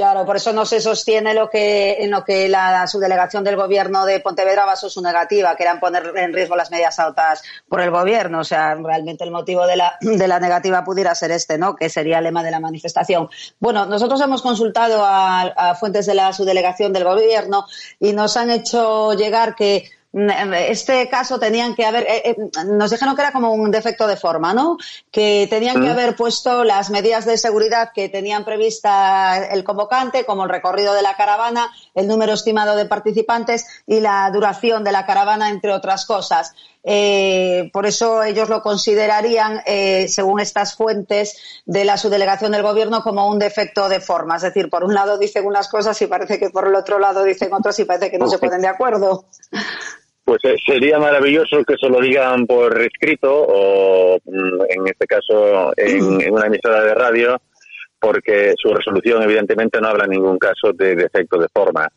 Claro, 0.00 0.24
por 0.24 0.36
eso 0.36 0.54
no 0.54 0.64
se 0.64 0.80
sostiene 0.80 1.34
lo 1.34 1.50
que, 1.50 2.02
en 2.02 2.10
lo 2.10 2.24
que 2.24 2.48
la 2.48 2.86
subdelegación 2.86 3.44
del 3.44 3.56
gobierno 3.56 4.06
de 4.06 4.20
Pontevedra 4.20 4.64
basó 4.64 4.88
su 4.88 5.02
negativa, 5.02 5.54
que 5.56 5.64
era 5.64 5.78
poner 5.78 6.14
en 6.16 6.32
riesgo 6.32 6.56
las 6.56 6.70
medidas 6.70 6.98
altas 6.98 7.42
por 7.68 7.82
el 7.82 7.90
gobierno. 7.90 8.38
O 8.38 8.44
sea, 8.44 8.76
realmente 8.76 9.24
el 9.24 9.30
motivo 9.30 9.66
de 9.66 9.76
la, 9.76 9.98
de 10.00 10.26
la 10.26 10.40
negativa 10.40 10.84
pudiera 10.84 11.14
ser 11.14 11.32
este, 11.32 11.58
¿no? 11.58 11.76
Que 11.76 11.90
sería 11.90 12.16
el 12.16 12.24
lema 12.24 12.42
de 12.42 12.50
la 12.50 12.60
manifestación. 12.60 13.28
Bueno, 13.58 13.84
nosotros 13.84 14.18
hemos 14.22 14.40
consultado 14.40 15.04
a 15.04 15.76
fuentes 15.78 16.06
de 16.06 16.14
la 16.14 16.32
subdelegación 16.32 16.94
del 16.94 17.04
gobierno 17.04 17.66
y 17.98 18.14
nos 18.14 18.38
han 18.38 18.48
hecho 18.50 19.12
llegar 19.12 19.54
que 19.54 19.90
este 20.12 21.08
caso 21.08 21.38
tenían 21.38 21.76
que 21.76 21.84
haber, 21.84 22.02
eh, 22.02 22.22
eh, 22.24 22.36
nos 22.66 22.90
dijeron 22.90 23.14
que 23.14 23.22
era 23.22 23.30
como 23.30 23.52
un 23.52 23.70
defecto 23.70 24.08
de 24.08 24.16
forma, 24.16 24.52
¿no? 24.52 24.76
Que 25.10 25.46
tenían 25.48 25.80
que 25.80 25.88
haber 25.88 26.16
puesto 26.16 26.64
las 26.64 26.90
medidas 26.90 27.26
de 27.26 27.38
seguridad 27.38 27.90
que 27.94 28.08
tenían 28.08 28.44
prevista 28.44 29.46
el 29.52 29.62
convocante, 29.62 30.24
como 30.24 30.42
el 30.44 30.50
recorrido 30.50 30.94
de 30.94 31.02
la 31.02 31.14
caravana, 31.14 31.70
el 31.94 32.08
número 32.08 32.32
estimado 32.32 32.74
de 32.74 32.86
participantes 32.86 33.64
y 33.86 34.00
la 34.00 34.28
duración 34.32 34.82
de 34.82 34.90
la 34.90 35.06
caravana, 35.06 35.48
entre 35.50 35.72
otras 35.72 36.06
cosas. 36.06 36.54
Eh, 36.82 37.68
por 37.74 37.84
eso 37.84 38.22
ellos 38.22 38.48
lo 38.48 38.62
considerarían, 38.62 39.60
según 40.08 40.40
estas 40.40 40.74
fuentes 40.74 41.62
de 41.66 41.84
la 41.84 41.98
subdelegación 41.98 42.52
del 42.52 42.62
gobierno, 42.62 43.02
como 43.04 43.28
un 43.28 43.38
defecto 43.38 43.88
de 43.88 44.00
forma. 44.00 44.36
Es 44.36 44.42
decir, 44.42 44.68
por 44.70 44.82
un 44.82 44.94
lado 44.94 45.18
dicen 45.18 45.46
unas 45.46 45.68
cosas 45.68 46.00
y 46.02 46.08
parece 46.08 46.40
que 46.40 46.50
por 46.50 46.66
el 46.66 46.74
otro 46.74 46.98
lado 46.98 47.22
dicen 47.22 47.52
otras 47.52 47.78
y 47.78 47.84
parece 47.84 48.10
que 48.10 48.18
no 48.18 48.28
se 48.28 48.38
ponen 48.38 48.62
de 48.62 48.68
acuerdo. 48.68 49.26
Pues 50.30 50.44
eh, 50.44 50.56
sería 50.64 50.96
maravilloso 51.00 51.64
que 51.64 51.74
se 51.76 51.88
lo 51.88 52.00
digan 52.00 52.46
por 52.46 52.80
escrito 52.80 53.28
o, 53.32 54.16
mm, 54.24 54.62
en 54.68 54.86
este 54.86 55.04
caso, 55.08 55.72
en, 55.76 56.04
una 56.32 56.46
emisora 56.46 56.84
de 56.84 56.94
radio, 56.94 57.42
porque 57.98 58.54
su 58.56 58.72
resolución, 58.72 59.24
evidentemente, 59.24 59.80
no 59.80 59.88
habla 59.88 60.04
en 60.04 60.10
ningún 60.10 60.38
caso 60.38 60.72
de 60.72 60.94
defecto 60.94 61.36
de 61.36 61.48
forma. 61.52 61.88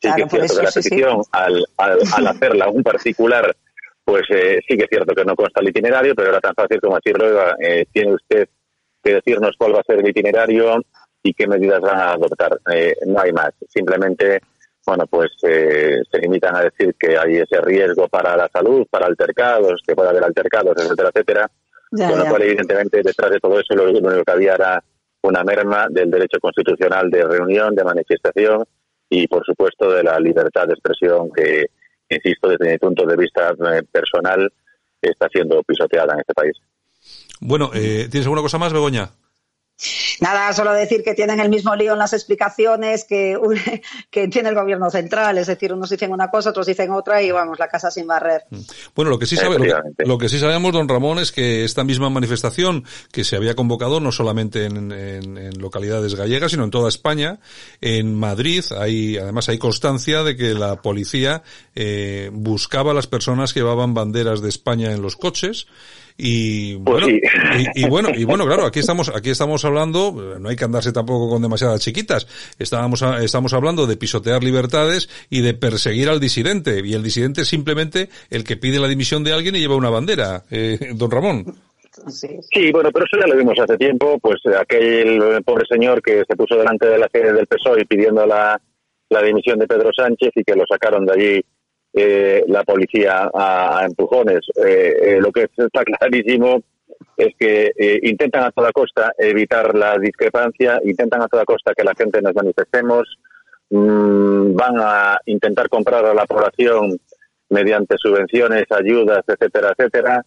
Sí 0.00 0.08
que 0.14 0.22
es 0.22 0.30
cierto 0.30 0.54
que 0.54 0.62
la 0.62 0.70
petición, 0.70 1.22
Al, 1.32 1.66
al, 1.78 2.26
hacerla 2.28 2.68
un 2.68 2.84
particular, 2.84 3.52
pues 4.04 4.22
eh, 4.30 4.60
sí 4.68 4.76
que 4.76 4.84
es 4.84 4.88
cierto 4.88 5.12
que 5.12 5.24
no 5.24 5.34
consta 5.34 5.60
el 5.60 5.70
itinerario, 5.70 6.14
pero 6.14 6.28
era 6.28 6.40
tan 6.40 6.54
fácil 6.54 6.80
como 6.80 6.94
decirlo, 6.94 7.26
eh, 7.58 7.86
tiene 7.90 8.14
usted 8.14 8.48
que 9.02 9.14
decirnos 9.14 9.56
cuál 9.58 9.74
va 9.74 9.80
a 9.80 9.84
ser 9.84 9.98
el 9.98 10.08
itinerario 10.08 10.80
y 11.20 11.34
qué 11.34 11.48
medidas 11.48 11.80
van 11.80 11.98
a 11.98 12.12
adoptar. 12.12 12.60
no 13.08 13.20
hay 13.20 13.32
más. 13.32 13.50
Simplemente 13.68 14.40
bueno, 14.84 15.06
pues 15.06 15.30
eh, 15.42 16.02
se 16.10 16.18
limitan 16.18 16.56
a 16.56 16.62
decir 16.62 16.94
que 16.98 17.16
hay 17.16 17.36
ese 17.36 17.60
riesgo 17.60 18.08
para 18.08 18.36
la 18.36 18.48
salud, 18.52 18.86
para 18.90 19.06
altercados, 19.06 19.80
que 19.86 19.94
puede 19.94 20.10
haber 20.10 20.24
altercados, 20.24 20.74
etcétera, 20.76 21.10
etcétera. 21.14 21.50
con 21.90 22.18
lo 22.18 22.26
cual, 22.26 22.42
evidentemente, 22.42 23.02
detrás 23.02 23.30
de 23.30 23.38
todo 23.38 23.60
eso 23.60 23.74
lo, 23.74 23.84
único 23.84 24.08
que 24.24 24.32
había 24.32 24.54
era 24.54 24.82
una 25.22 25.44
merma 25.44 25.86
del 25.88 26.10
derecho 26.10 26.38
constitucional 26.40 27.10
de 27.10 27.24
reunión, 27.24 27.76
de 27.76 27.84
manifestación 27.84 28.64
y, 29.08 29.28
por 29.28 29.44
supuesto, 29.44 29.90
de 29.92 30.02
la 30.02 30.18
libertad 30.18 30.66
de 30.66 30.74
expresión 30.74 31.30
que, 31.32 31.66
insisto, 32.08 32.48
desde 32.48 32.72
mi 32.72 32.78
punto 32.78 33.06
de 33.06 33.16
vista 33.16 33.50
eh, 33.50 33.82
personal, 33.90 34.52
está 35.00 35.28
siendo 35.28 35.62
pisoteada 35.62 36.14
en 36.14 36.20
este 36.20 36.34
país. 36.34 36.56
Bueno, 37.40 37.70
eh, 37.74 38.08
¿tienes 38.10 38.26
alguna 38.26 38.42
cosa 38.42 38.58
más, 38.58 38.72
Begoña? 38.72 39.10
Nada, 40.20 40.52
solo 40.52 40.72
decir 40.72 41.02
que 41.02 41.14
tienen 41.14 41.40
el 41.40 41.48
mismo 41.48 41.74
lío 41.74 41.92
en 41.92 41.98
las 41.98 42.12
explicaciones 42.12 43.04
que, 43.04 43.36
que 44.10 44.28
tiene 44.28 44.50
el 44.50 44.54
gobierno 44.54 44.90
central, 44.90 45.38
es 45.38 45.46
decir, 45.46 45.72
unos 45.72 45.90
dicen 45.90 46.12
una 46.12 46.30
cosa, 46.30 46.50
otros 46.50 46.66
dicen 46.66 46.90
otra 46.90 47.22
y 47.22 47.30
vamos, 47.30 47.58
la 47.58 47.68
casa 47.68 47.90
sin 47.90 48.06
barrer. 48.06 48.44
Mm. 48.50 48.60
Bueno, 48.94 49.10
lo 49.10 49.18
que 49.18 49.26
sí 49.26 49.36
sabe, 49.36 49.58
lo, 49.98 50.18
que 50.18 50.28
sí 50.28 50.38
sabemos, 50.38 50.72
don 50.72 50.88
Ramón, 50.88 51.18
es 51.18 51.32
que 51.32 51.64
esta 51.64 51.84
misma 51.84 52.10
manifestación 52.10 52.84
que 53.10 53.24
se 53.24 53.36
había 53.36 53.54
convocado 53.54 54.00
no 54.00 54.12
solamente 54.12 54.66
en, 54.66 54.92
en, 54.92 55.58
localidades 55.58 56.14
gallegas, 56.14 56.50
sino 56.50 56.64
en 56.64 56.70
toda 56.70 56.88
España, 56.88 57.38
en 57.80 58.14
Madrid, 58.14 58.64
hay, 58.78 59.16
además 59.16 59.48
hay 59.48 59.58
constancia 59.58 60.22
de 60.22 60.36
que 60.36 60.54
la 60.54 60.82
policía 60.82 61.42
eh, 61.74 62.30
buscaba 62.32 62.92
a 62.92 62.94
las 62.94 63.06
personas 63.06 63.52
que 63.52 63.60
llevaban 63.60 63.94
banderas 63.94 64.40
de 64.40 64.48
España 64.48 64.92
en 64.92 65.02
los 65.02 65.16
coches 65.16 65.66
y 66.16 66.76
pues 66.76 67.04
bueno, 67.04 67.18
y, 67.74 67.88
bueno, 67.88 68.08
y 68.14 68.24
bueno, 68.24 68.46
claro, 68.46 68.66
aquí 68.66 68.80
estamos, 68.80 69.08
aquí 69.14 69.30
estamos 69.30 69.64
hablando, 69.64 70.36
no 70.38 70.48
hay 70.48 70.56
que 70.56 70.64
andarse 70.64 70.92
tampoco 70.92 71.28
con 71.28 71.42
demasiadas 71.42 71.80
chiquitas. 71.80 72.26
Estábamos, 72.58 73.02
estamos 73.20 73.52
hablando 73.52 73.86
de 73.86 73.96
pisotear 73.96 74.42
libertades 74.42 75.08
y 75.30 75.40
de 75.40 75.54
perseguir 75.54 76.08
al 76.08 76.20
disidente. 76.20 76.82
Y 76.84 76.94
el 76.94 77.02
disidente 77.02 77.42
es 77.42 77.48
simplemente 77.48 78.08
el 78.30 78.44
que 78.44 78.56
pide 78.56 78.78
la 78.78 78.88
dimisión 78.88 79.24
de 79.24 79.32
alguien 79.32 79.56
y 79.56 79.60
lleva 79.60 79.76
una 79.76 79.90
bandera, 79.90 80.44
eh, 80.50 80.92
don 80.94 81.10
Ramón. 81.10 81.54
Sí, 82.08 82.72
bueno, 82.72 82.90
pero 82.90 83.04
eso 83.04 83.18
ya 83.20 83.26
lo 83.26 83.36
vimos 83.36 83.58
hace 83.58 83.76
tiempo, 83.76 84.18
pues 84.18 84.40
aquel 84.58 85.42
pobre 85.44 85.66
señor 85.68 86.02
que 86.02 86.24
se 86.26 86.36
puso 86.36 86.56
delante 86.56 86.86
de 86.86 86.98
la 86.98 87.08
sede 87.12 87.34
del 87.34 87.46
PSOE 87.46 87.84
pidiendo 87.84 88.24
la, 88.24 88.58
la 89.10 89.22
dimisión 89.22 89.58
de 89.58 89.66
Pedro 89.66 89.90
Sánchez 89.94 90.30
y 90.34 90.42
que 90.42 90.56
lo 90.56 90.64
sacaron 90.66 91.04
de 91.04 91.12
allí 91.12 91.44
eh, 91.94 92.42
la 92.48 92.64
policía 92.64 93.30
a, 93.34 93.84
empujones. 93.84 94.40
Eh, 94.64 94.96
eh, 95.02 95.18
lo 95.20 95.30
que 95.30 95.42
está 95.56 95.84
clarísimo 95.84 96.62
es 97.16 97.34
que 97.38 97.70
intentan 98.02 98.44
a 98.44 98.50
toda 98.50 98.72
costa 98.72 99.12
evitar 99.18 99.76
la 99.76 99.98
discrepancia, 99.98 100.80
intentan 100.84 101.20
a 101.20 101.28
toda 101.28 101.44
costa 101.44 101.74
que 101.76 101.84
la 101.84 101.94
gente 101.94 102.22
nos 102.22 102.34
manifestemos, 102.34 103.18
mm, 103.70 104.54
van 104.54 104.76
a 104.78 105.18
intentar 105.26 105.68
comprar 105.68 106.06
a 106.06 106.14
la 106.14 106.24
población 106.24 106.98
mediante 107.50 107.96
subvenciones, 107.98 108.64
ayudas, 108.70 109.22
etcétera, 109.26 109.74
etcétera, 109.76 110.24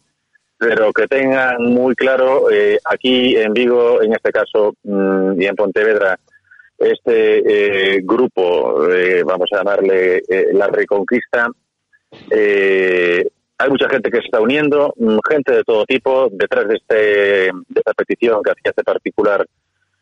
pero 0.57 0.93
que 0.93 1.07
tengan 1.07 1.63
muy 1.63 1.95
claro 1.95 2.47
aquí 2.85 3.35
en 3.37 3.53
Vigo, 3.53 4.01
en 4.01 4.13
este 4.13 4.31
caso, 4.31 4.75
mm, 4.83 5.41
y 5.41 5.45
en 5.45 5.55
Pontevedra, 5.55 6.19
este 6.77 7.95
eh, 7.95 8.01
grupo, 8.03 8.87
eh, 8.91 9.23
vamos 9.23 9.47
a 9.51 9.57
llamarle 9.57 10.17
eh, 10.27 10.47
la 10.53 10.67
Reconquista, 10.67 11.49
hay 13.57 13.69
mucha 13.69 13.89
gente 13.89 14.11
que 14.11 14.19
se 14.19 14.25
está 14.25 14.41
uniendo, 14.41 14.93
mm, 14.97 15.17
gente 15.29 15.53
de 15.53 15.63
todo 15.63 15.85
tipo, 15.85 16.27
detrás 16.31 16.67
de, 16.67 16.75
este, 16.75 16.95
de 16.95 17.79
esta 17.79 17.93
petición 17.93 18.41
que 18.43 18.51
hacía 18.51 18.71
este 18.71 18.83
particular 18.83 19.45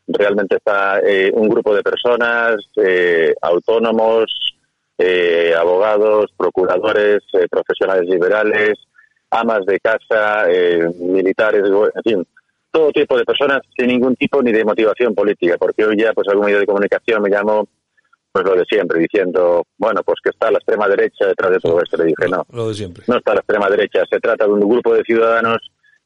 realmente 0.06 0.58
está 0.58 1.00
un 1.34 1.48
grupo 1.48 1.74
de 1.74 1.82
personas, 1.82 2.58
autónomos, 3.42 4.25
abogados, 5.58 6.30
procuradores, 6.36 7.24
profesionales 7.50 8.10
liberales, 8.10 8.74
amas 9.30 9.65
de 9.65 9.80
casa, 9.80 10.46
militares, 11.00 11.63
en 11.96 12.03
fin, 12.03 12.27
todo 12.74 12.92
tipo 12.92 13.15
de 13.15 13.24
personas 13.24 13.62
sin 13.77 13.88
ningún 13.88 14.15
tipo 14.15 14.42
ni 14.42 14.51
de 14.51 14.65
motivación 14.65 15.13
política, 15.13 15.58
porque 15.60 15.86
hoy 15.86 15.96
ya 15.96 16.12
pues 16.12 16.27
algún 16.27 16.48
medio 16.48 16.60
de 16.60 16.65
comunicación 16.65 17.22
me 17.22 17.30
llamó 17.30 17.68
pues 18.32 18.44
lo 18.46 18.56
de 18.56 18.65
siempre, 18.65 19.00
diciendo, 19.00 19.63
bueno, 19.77 20.01
pues 20.03 20.18
que 20.24 20.32
está 20.32 20.50
la 20.50 20.58
extrema 20.58 20.88
derecha 20.88 21.27
detrás 21.27 21.51
de 21.51 21.60
todo 21.60 21.80
esto. 21.84 21.98
Le 21.98 22.06
dije, 22.06 22.27
no, 22.27 22.44
lo 22.51 22.70
de 22.70 22.74
siempre. 22.74 23.03
no 23.08 23.18
está 23.18 23.36
la 23.36 23.42
extrema 23.42 23.70
derecha, 23.70 24.01
se 24.10 24.20
trata 24.20 24.46
de 24.46 24.53
un 24.53 24.68
grupo 24.68 24.96
de 24.96 25.03
ciudadanos 25.03 25.60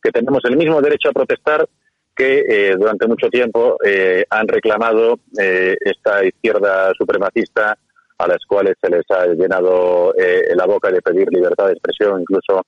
que 0.03 0.11
tenemos 0.11 0.43
el 0.43 0.57
mismo 0.57 0.81
derecho 0.81 1.07
a 1.07 1.13
protestar 1.13 1.65
que 2.13 2.43
eh, 2.49 2.75
durante 2.77 3.07
mucho 3.07 3.29
tiempo 3.29 3.77
eh, 3.85 4.25
han 4.29 4.45
reclamado 4.45 5.19
eh, 5.39 5.77
esta 5.79 6.25
izquierda 6.25 6.91
supremacista 6.97 7.77
a 8.17 8.27
las 8.27 8.43
cuales 8.45 8.75
se 8.81 8.89
les 8.89 9.05
ha 9.09 9.27
llenado 9.27 10.11
la 10.17 10.65
boca 10.65 10.91
de 10.91 11.01
pedir 11.03 11.27
libertad 11.31 11.67
de 11.67 11.73
expresión, 11.73 12.19
incluso 12.19 12.65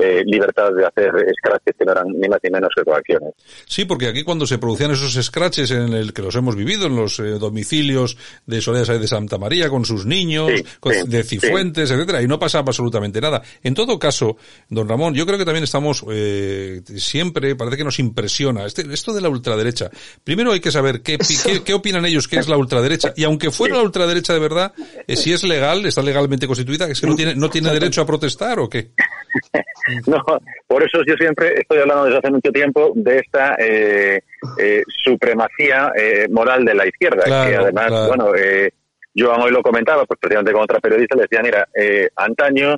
eh, 0.00 0.22
libertad 0.24 0.72
de 0.72 0.86
hacer 0.86 1.10
scratches 1.38 1.74
que 1.78 1.84
no 1.84 1.92
eran 1.92 2.08
ni 2.08 2.28
más 2.28 2.38
ni 2.42 2.50
menos 2.50 2.70
que 2.74 2.82
coacciones. 2.82 3.34
Sí, 3.66 3.84
porque 3.84 4.08
aquí 4.08 4.22
cuando 4.22 4.46
se 4.46 4.58
producían 4.58 4.92
esos 4.92 5.12
scratches 5.24 5.70
en 5.70 5.92
el 5.92 6.12
que 6.12 6.22
los 6.22 6.34
hemos 6.36 6.56
vivido, 6.56 6.86
en 6.86 6.96
los 6.96 7.18
eh, 7.20 7.38
domicilios 7.38 8.16
de 8.46 8.60
Soledad 8.60 8.98
de 8.98 9.08
Santa 9.08 9.38
María, 9.38 9.68
con 9.68 9.84
sus 9.84 10.06
niños, 10.06 10.50
de 11.06 11.22
Cifuentes, 11.22 11.90
etcétera, 11.90 12.22
y 12.22 12.28
no 12.28 12.38
pasaba 12.38 12.68
absolutamente 12.68 13.20
nada. 13.20 13.42
En 13.62 13.74
todo 13.74 13.98
caso, 13.98 14.36
don 14.68 14.88
Ramón, 14.88 15.14
yo 15.14 15.26
creo 15.26 15.38
que 15.38 15.44
también 15.44 15.64
estamos 15.64 16.04
eh, 16.10 16.82
siempre, 16.96 17.56
parece 17.56 17.76
que 17.76 17.84
nos 17.84 17.98
impresiona 17.98 18.66
este, 18.66 18.82
esto 18.92 19.12
de 19.12 19.20
la 19.20 19.28
ultraderecha. 19.28 19.90
Primero 20.24 20.52
hay 20.52 20.60
que 20.60 20.70
saber 20.70 21.02
qué, 21.02 21.18
qué, 21.64 21.74
opinan 21.74 22.04
ellos 22.06 22.28
que 22.28 22.38
es 22.38 22.48
la 22.48 22.56
ultraderecha, 22.56 23.12
y 23.16 23.24
aunque 23.24 23.50
fuera 23.50 23.76
la 23.76 23.82
ultraderecha 23.82 24.32
de 24.32 24.40
verdad, 24.40 24.72
si 25.08 25.32
es 25.32 25.44
legal, 25.44 25.84
está 25.86 26.02
legalmente 26.02 26.46
constituida, 26.46 26.88
es 26.88 27.00
que 27.00 27.06
no 27.06 27.16
tiene, 27.16 27.34
no 27.34 27.50
tiene 27.50 27.70
derecho 27.72 28.02
a 28.02 28.06
protestar 28.06 28.58
o 28.58 28.68
qué. 28.68 28.92
no, 30.06 30.22
por 30.66 30.82
eso 30.82 31.02
yo 31.06 31.14
siempre 31.14 31.54
estoy 31.54 31.78
hablando 31.78 32.04
desde 32.04 32.18
hace 32.18 32.30
mucho 32.30 32.50
tiempo 32.50 32.92
de 32.94 33.18
esta 33.18 33.56
eh, 33.58 34.20
eh, 34.58 34.82
supremacía 35.04 35.92
eh, 35.96 36.26
moral 36.30 36.64
de 36.64 36.74
la 36.74 36.86
izquierda, 36.86 37.24
que 37.24 37.56
además, 37.56 38.08
bueno, 38.08 38.34
eh, 38.34 38.70
yo 39.14 39.32
hoy 39.32 39.50
lo 39.50 39.62
comentaba, 39.62 40.04
pues 40.04 40.18
precisamente 40.20 40.52
con 40.52 40.62
otra 40.62 40.80
periodista, 40.80 41.16
le 41.16 41.22
decía, 41.22 41.42
mira, 41.42 41.68
eh, 41.74 42.08
antaño 42.16 42.76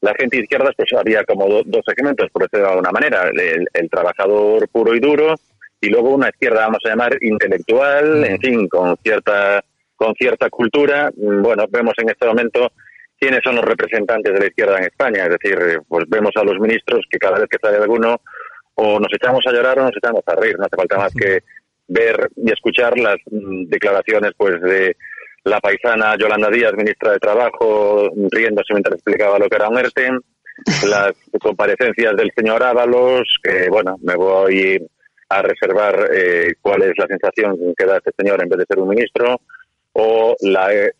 la 0.00 0.14
gente 0.18 0.36
de 0.36 0.42
izquierdas 0.42 0.74
pues 0.76 0.92
había 0.92 1.24
como 1.24 1.48
dos 1.48 1.84
segmentos, 1.86 2.28
por 2.30 2.42
decirlo 2.42 2.66
de 2.66 2.72
alguna 2.72 2.92
manera, 2.92 3.30
el, 3.32 3.90
trabajador 3.90 4.68
puro 4.68 4.94
y 4.94 5.00
duro, 5.00 5.34
y 5.80 5.88
luego 5.88 6.10
una 6.10 6.28
izquierda, 6.28 6.66
vamos 6.66 6.80
a 6.84 6.90
llamar, 6.90 7.16
intelectual, 7.22 8.20
mm. 8.20 8.24
en 8.24 8.38
fin, 8.38 8.68
con 8.68 8.96
cierta 9.02 9.64
con 9.96 10.14
cierta 10.14 10.50
cultura. 10.50 11.10
Bueno, 11.16 11.66
vemos 11.70 11.94
en 11.98 12.10
este 12.10 12.26
momento 12.26 12.72
quiénes 13.24 13.40
son 13.42 13.56
los 13.56 13.64
representantes 13.64 14.34
de 14.34 14.38
la 14.38 14.46
izquierda 14.46 14.76
en 14.76 14.84
España. 14.84 15.24
Es 15.24 15.30
decir, 15.30 15.80
pues 15.88 16.04
vemos 16.08 16.32
a 16.36 16.44
los 16.44 16.58
ministros 16.60 17.06
que 17.08 17.18
cada 17.18 17.38
vez 17.38 17.48
que 17.48 17.56
sale 17.58 17.78
alguno 17.78 18.20
o 18.74 19.00
nos 19.00 19.12
echamos 19.14 19.42
a 19.46 19.52
llorar 19.52 19.78
o 19.78 19.84
nos 19.84 19.96
echamos 19.96 20.22
a 20.26 20.34
reír. 20.34 20.58
No 20.58 20.66
hace 20.66 20.76
falta 20.76 20.98
más 20.98 21.14
que 21.14 21.40
ver 21.88 22.28
y 22.36 22.52
escuchar 22.52 22.98
las 22.98 23.16
mm, 23.30 23.64
declaraciones 23.68 24.32
pues 24.36 24.60
de 24.60 24.96
la 25.44 25.58
paisana 25.60 26.16
Yolanda 26.18 26.50
Díaz, 26.50 26.74
ministra 26.74 27.12
de 27.12 27.18
Trabajo, 27.18 28.10
riéndose 28.30 28.74
mientras 28.74 28.96
explicaba 28.96 29.38
lo 29.38 29.48
que 29.48 29.56
era 29.56 29.70
un 29.70 29.78
ERTE, 29.78 30.10
las 30.88 31.12
comparecencias 31.40 32.14
del 32.16 32.30
señor 32.36 32.62
Ábalos, 32.62 33.38
que 33.42 33.70
bueno, 33.70 33.96
me 34.02 34.16
voy 34.16 34.86
a 35.30 35.40
reservar 35.40 36.10
eh, 36.12 36.54
cuál 36.60 36.82
es 36.82 36.92
la 36.98 37.06
sensación 37.06 37.56
que 37.74 37.86
da 37.86 37.96
este 37.96 38.12
señor 38.18 38.42
en 38.42 38.50
vez 38.50 38.58
de 38.58 38.66
ser 38.66 38.78
un 38.78 38.88
ministro, 38.88 39.40
o 39.94 40.36
la, 40.40 40.72
eh, 40.72 40.90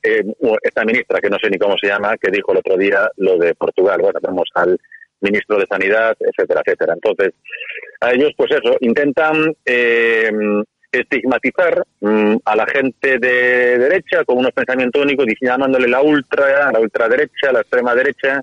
esta 0.62 0.84
ministra, 0.84 1.20
que 1.20 1.30
no 1.30 1.38
sé 1.38 1.50
ni 1.50 1.58
cómo 1.58 1.76
se 1.76 1.88
llama, 1.88 2.16
que 2.16 2.30
dijo 2.30 2.52
el 2.52 2.58
otro 2.58 2.76
día 2.76 3.08
lo 3.16 3.36
de 3.38 3.54
Portugal. 3.54 4.00
Bueno, 4.00 4.20
tenemos 4.20 4.48
al 4.54 4.78
ministro 5.20 5.58
de 5.58 5.66
Sanidad, 5.66 6.16
etcétera, 6.20 6.62
etcétera. 6.64 6.94
Entonces, 6.94 7.34
a 8.00 8.12
ellos, 8.12 8.32
pues 8.36 8.52
eso, 8.52 8.76
intentan 8.80 9.54
eh, 9.64 10.30
estigmatizar 10.92 11.82
mm, 12.00 12.36
a 12.44 12.56
la 12.56 12.66
gente 12.66 13.18
de 13.18 13.78
derecha 13.78 14.24
con 14.24 14.38
unos 14.38 14.52
pensamientos 14.52 15.02
únicos, 15.02 15.26
llamándole 15.40 15.88
la 15.88 16.00
ultra, 16.00 16.70
la 16.70 16.78
ultraderecha, 16.78 17.52
la 17.52 17.60
extrema 17.60 17.94
derecha, 17.94 18.42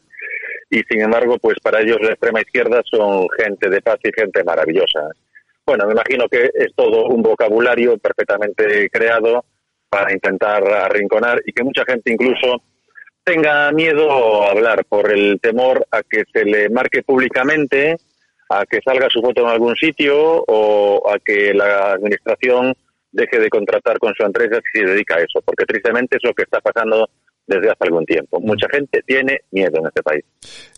y 0.70 0.82
sin 0.84 1.02
embargo, 1.02 1.38
pues 1.38 1.58
para 1.62 1.82
ellos 1.82 1.98
la 2.02 2.12
extrema 2.12 2.42
izquierda 2.42 2.82
son 2.86 3.28
gente 3.38 3.70
de 3.70 3.82
paz 3.82 4.00
y 4.04 4.12
gente 4.14 4.44
maravillosa. 4.44 5.02
Bueno, 5.66 5.86
me 5.86 5.94
imagino 5.94 6.28
que 6.28 6.50
es 6.54 6.74
todo 6.76 7.06
un 7.08 7.22
vocabulario 7.22 7.98
perfectamente 7.98 8.90
creado 8.90 9.46
para 9.92 10.14
intentar 10.14 10.64
arrinconar 10.64 11.42
y 11.46 11.52
que 11.52 11.66
mucha 11.66 11.84
gente 11.84 12.14
incluso 12.14 12.64
tenga 13.26 13.72
miedo 13.74 14.44
a 14.46 14.52
hablar 14.52 14.86
por 14.86 15.12
el 15.12 15.38
temor 15.42 15.86
a 15.92 16.02
que 16.02 16.24
se 16.32 16.46
le 16.46 16.70
marque 16.70 17.04
públicamente, 17.04 17.98
a 18.50 18.66
que 18.66 18.80
salga 18.84 19.10
su 19.10 19.22
foto 19.22 19.42
en 19.42 19.48
algún 19.48 19.76
sitio 19.76 20.46
o 20.48 21.12
a 21.12 21.20
que 21.20 21.54
la 21.54 21.92
administración 21.92 22.74
deje 23.12 23.38
de 23.38 23.50
contratar 23.50 24.00
con 24.00 24.14
su 24.16 24.24
empresa 24.24 24.62
si 24.72 24.80
se 24.80 24.86
dedica 24.86 25.16
a 25.16 25.20
eso, 25.20 25.42
porque 25.44 25.66
tristemente 25.66 26.16
es 26.16 26.24
lo 26.24 26.34
que 26.34 26.44
está 26.44 26.62
pasando 26.62 27.10
desde 27.52 27.72
hace 27.72 27.84
algún 27.84 28.06
tiempo. 28.06 28.40
Mucha 28.40 28.68
gente 28.72 29.04
tiene 29.06 29.42
miedo 29.52 29.80
en 29.80 29.88
este 29.88 30.02
país. 30.02 30.24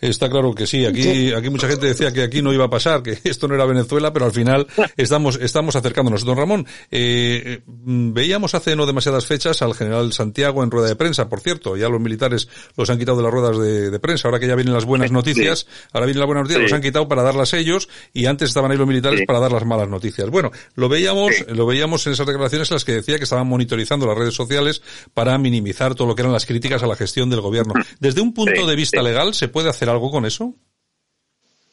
Está 0.01 0.29
claro 0.29 0.53
que 0.53 0.65
sí. 0.65 0.85
Aquí, 0.85 1.31
aquí 1.31 1.49
mucha 1.49 1.67
gente 1.67 1.85
decía 1.85 2.11
que 2.11 2.23
aquí 2.23 2.41
no 2.41 2.51
iba 2.51 2.65
a 2.65 2.69
pasar, 2.69 3.03
que 3.03 3.17
esto 3.23 3.47
no 3.47 3.55
era 3.55 3.65
Venezuela, 3.65 4.11
pero 4.11 4.25
al 4.25 4.31
final 4.31 4.67
estamos, 4.97 5.39
estamos 5.39 5.75
acercándonos. 5.75 6.25
Don 6.25 6.37
Ramón, 6.37 6.65
eh, 6.91 7.61
veíamos 7.65 8.55
hace 8.55 8.75
no 8.75 8.85
demasiadas 8.85 9.25
fechas 9.25 9.61
al 9.61 9.73
general 9.73 10.11
Santiago 10.13 10.63
en 10.63 10.71
rueda 10.71 10.87
de 10.87 10.95
prensa, 10.95 11.29
por 11.29 11.41
cierto. 11.41 11.77
Ya 11.77 11.89
los 11.89 12.01
militares 12.01 12.49
los 12.75 12.89
han 12.89 12.97
quitado 12.97 13.17
de 13.17 13.23
las 13.23 13.31
ruedas 13.31 13.57
de, 13.57 13.99
prensa. 13.99 14.27
Ahora 14.27 14.39
que 14.39 14.47
ya 14.47 14.55
vienen 14.55 14.73
las 14.73 14.85
buenas 14.85 15.11
noticias, 15.11 15.67
ahora 15.93 16.07
vienen 16.07 16.19
las 16.19 16.27
buenas 16.27 16.43
noticias, 16.43 16.63
los 16.63 16.73
han 16.73 16.81
quitado 16.81 17.07
para 17.07 17.21
darlas 17.21 17.53
ellos 17.53 17.87
y 18.11 18.25
antes 18.25 18.49
estaban 18.49 18.71
ahí 18.71 18.77
los 18.77 18.87
militares 18.87 19.21
para 19.25 19.39
dar 19.39 19.51
las 19.51 19.65
malas 19.65 19.87
noticias. 19.87 20.29
Bueno, 20.29 20.51
lo 20.75 20.89
veíamos, 20.89 21.45
lo 21.47 21.65
veíamos 21.65 22.05
en 22.07 22.13
esas 22.13 22.27
declaraciones 22.27 22.69
en 22.71 22.75
las 22.75 22.83
que 22.83 22.93
decía 22.93 23.17
que 23.17 23.23
estaban 23.23 23.47
monitorizando 23.47 24.05
las 24.05 24.17
redes 24.17 24.33
sociales 24.33 24.81
para 25.13 25.37
minimizar 25.37 25.95
todo 25.95 26.07
lo 26.07 26.15
que 26.15 26.23
eran 26.23 26.33
las 26.33 26.45
críticas 26.45 26.62
a 26.71 26.87
la 26.87 26.95
gestión 26.95 27.29
del 27.29 27.41
gobierno. 27.41 27.73
Desde 27.99 28.21
un 28.21 28.33
punto 28.33 28.65
de 28.65 28.75
vista 28.75 29.01
legal, 29.01 29.33
¿se 29.33 29.49
puede 29.49 29.69
hacer 29.69 29.89
algo 29.89 30.09
con 30.09 30.25
eso? 30.25 30.55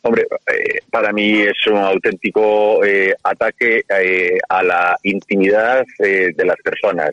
Hombre, 0.02 0.26
eh, 0.52 0.80
para 0.90 1.12
mí 1.12 1.42
es 1.42 1.66
un 1.66 1.76
auténtico 1.76 2.82
eh, 2.84 3.14
ataque 3.22 3.84
eh, 4.00 4.38
a 4.48 4.62
la 4.62 4.96
intimidad 5.02 5.84
de 5.98 6.44
las 6.44 6.56
personas. 6.62 7.10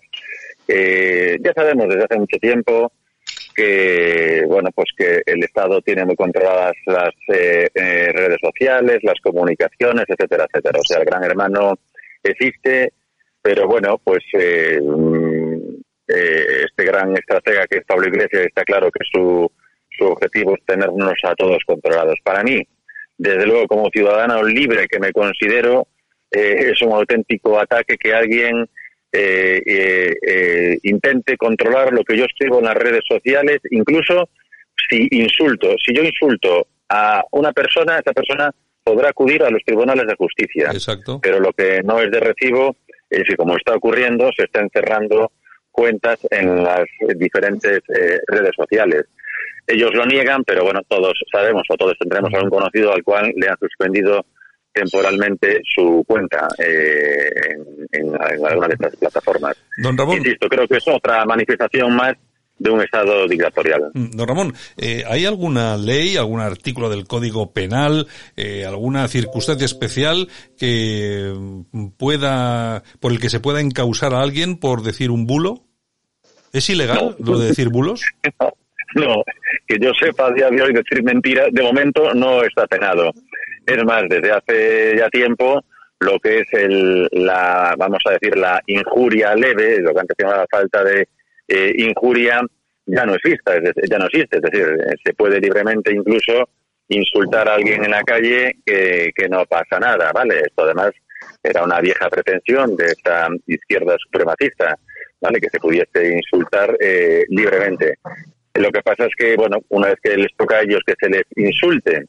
ya 0.67 1.53
sabemos 1.53 1.87
desde 1.89 2.03
hace 2.05 2.19
mucho 2.19 2.37
tiempo 2.39 2.91
que 3.55 4.43
bueno 4.47 4.69
pues 4.73 4.89
que 4.95 5.21
el 5.25 5.43
Estado 5.43 5.81
tiene 5.81 6.05
muy 6.05 6.15
controladas 6.15 6.73
las 6.85 7.13
redes 7.27 8.39
sociales, 8.41 8.99
las 9.03 9.19
comunicaciones, 9.21 10.05
etcétera, 10.07 10.45
etcétera. 10.45 10.79
O 10.79 10.83
sea, 10.83 10.99
el 10.99 11.05
Gran 11.05 11.23
Hermano 11.23 11.73
existe, 12.23 12.93
pero 13.41 13.67
bueno, 13.67 13.99
pues 14.03 14.23
eh, 16.07 16.65
este 16.65 16.85
gran 16.85 17.15
estratega 17.15 17.67
que 17.67 17.77
es 17.79 17.85
Pablo 17.85 18.07
Iglesias 18.07 18.45
está 18.45 18.63
claro 18.63 18.89
que 18.91 19.03
su, 19.11 19.51
su 19.89 20.05
objetivo 20.05 20.55
es 20.55 20.65
tenernos 20.65 21.13
a 21.23 21.35
todos 21.35 21.59
controlados. 21.65 22.19
Para 22.23 22.43
mí, 22.43 22.61
desde 23.17 23.45
luego 23.45 23.67
como 23.67 23.89
ciudadano 23.89 24.43
libre 24.43 24.87
que 24.87 24.99
me 24.99 25.11
considero, 25.11 25.87
eh, 26.31 26.71
es 26.71 26.81
un 26.81 26.93
auténtico 26.93 27.59
ataque 27.59 27.97
que 27.97 28.13
alguien 28.13 28.69
eh, 29.11 30.77
intente 30.83 31.37
controlar 31.37 31.91
lo 31.91 32.03
que 32.03 32.17
yo 32.17 32.25
escribo 32.25 32.59
en 32.59 32.65
las 32.65 32.75
redes 32.75 33.01
sociales, 33.07 33.59
incluso 33.71 34.29
si 34.89 35.07
insulto, 35.11 35.73
si 35.83 35.93
yo 35.93 36.03
insulto 36.03 36.67
a 36.89 37.23
una 37.31 37.51
persona, 37.51 37.99
esa 37.99 38.13
persona 38.13 38.51
podrá 38.83 39.09
acudir 39.09 39.43
a 39.43 39.49
los 39.49 39.63
tribunales 39.65 40.07
de 40.07 40.15
justicia. 40.15 40.69
Exacto. 40.71 41.19
Pero 41.21 41.39
lo 41.39 41.51
que 41.51 41.81
no 41.83 41.99
es 41.99 42.09
de 42.11 42.19
recibo 42.19 42.77
es 43.09 43.23
que 43.27 43.35
como 43.35 43.57
está 43.57 43.75
ocurriendo, 43.75 44.29
se 44.35 44.43
está 44.45 44.61
encerrando 44.61 45.31
cuentas 45.77 46.19
en 46.31 46.63
las 46.63 46.87
diferentes 47.17 47.81
eh, 47.89 48.19
redes 48.25 48.51
sociales. 48.55 49.05
Ellos 49.67 49.91
lo 49.93 50.07
niegan, 50.07 50.43
pero 50.43 50.63
bueno, 50.63 50.81
todos 50.87 51.13
sabemos 51.31 51.63
o 51.69 51.77
todos 51.77 51.93
tendremos 51.99 52.33
algún 52.33 52.49
conocido 52.49 52.91
al 52.93 53.03
cual 53.03 53.31
le 53.35 53.47
han 53.47 53.57
suspendido 53.59 54.25
temporalmente 54.73 55.61
su 55.75 56.03
cuenta 56.07 56.47
eh, 56.57 57.29
en, 57.91 58.11
alguna 58.19 58.67
de 58.67 58.73
estas 58.73 58.95
plataformas. 58.95 59.55
Don 59.77 59.95
Ramón. 59.95 60.17
Insisto, 60.17 60.47
creo 60.47 60.67
que 60.67 60.77
es 60.77 60.87
otra 60.87 61.25
manifestación 61.25 61.95
más 61.95 62.13
de 62.57 62.71
un 62.71 62.81
Estado 62.81 63.27
dictatorial. 63.27 63.91
Mm, 63.93 64.11
don 64.11 64.27
Ramón, 64.27 64.53
eh, 64.77 65.03
¿hay 65.07 65.25
alguna 65.25 65.77
ley, 65.77 66.17
algún 66.17 66.39
artículo 66.39 66.89
del 66.89 67.05
Código 67.05 67.53
Penal, 67.53 68.07
alguna 68.65 69.07
circunstancia 69.07 69.65
especial 69.65 70.27
que 70.57 71.33
pueda, 71.97 72.81
por 72.99 73.11
el 73.11 73.19
que 73.19 73.29
se 73.29 73.39
pueda 73.39 73.61
encausar 73.61 74.15
a 74.15 74.21
alguien 74.21 74.57
por 74.57 74.81
decir 74.81 75.11
un 75.11 75.27
bulo? 75.27 75.66
¿Es 76.53 76.69
ilegal 76.69 77.15
lo 77.19 77.37
de 77.37 77.47
decir 77.47 77.69
bulos? 77.69 78.01
No, 78.95 79.21
que 79.67 79.77
yo 79.79 79.91
sepa 79.93 80.27
a 80.27 80.31
día 80.31 80.49
de 80.49 80.61
hoy 80.61 80.73
decir 80.73 81.03
mentiras, 81.03 81.49
de 81.51 81.61
momento 81.61 82.13
no 82.13 82.41
está 82.41 82.65
penado. 82.67 83.11
Es 83.65 83.83
más, 83.83 84.03
desde 84.07 84.31
hace 84.31 84.95
ya 84.97 85.09
tiempo, 85.09 85.61
lo 85.99 86.17
que 86.19 86.39
es 86.39 86.47
el, 86.53 87.07
la, 87.11 87.75
vamos 87.77 87.99
a 88.05 88.11
decir, 88.11 88.37
la 88.37 88.61
injuria 88.65 89.35
leve, 89.35 89.79
lo 89.81 89.93
que 89.93 89.99
antes 89.99 90.15
se 90.17 90.25
llamaba 90.25 90.45
falta 90.49 90.83
de 90.85 91.07
eh, 91.49 91.73
injuria, 91.77 92.41
ya 92.85 93.05
no 93.05 93.15
existe, 93.15 93.73
ya 93.89 93.99
no 93.99 94.05
existe. 94.05 94.37
Es 94.37 94.41
decir, 94.41 94.65
se 95.03 95.13
puede 95.13 95.41
libremente 95.41 95.93
incluso 95.93 96.49
insultar 96.87 97.49
a 97.49 97.55
alguien 97.55 97.83
en 97.83 97.91
la 97.91 98.03
calle 98.03 98.55
que, 98.65 99.11
que 99.13 99.27
no 99.27 99.45
pasa 99.45 99.79
nada, 99.79 100.11
¿vale? 100.13 100.39
Esto 100.39 100.63
además 100.63 100.91
era 101.43 101.63
una 101.63 101.81
vieja 101.81 102.09
pretensión 102.09 102.75
de 102.77 102.85
esta 102.85 103.27
izquierda 103.45 103.97
supremacista 103.99 104.77
¿vale? 105.21 105.39
Que 105.39 105.49
se 105.49 105.59
pudiese 105.59 106.13
insultar 106.15 106.75
eh, 106.79 107.25
libremente. 107.29 107.95
Lo 108.53 108.71
que 108.71 108.81
pasa 108.81 109.05
es 109.05 109.15
que, 109.15 109.35
bueno, 109.35 109.59
una 109.69 109.87
vez 109.87 109.97
que 110.01 110.17
les 110.17 110.35
toca 110.35 110.57
a 110.57 110.61
ellos 110.61 110.81
que 110.85 110.95
se 110.99 111.09
les 111.09 111.23
insulte 111.35 112.05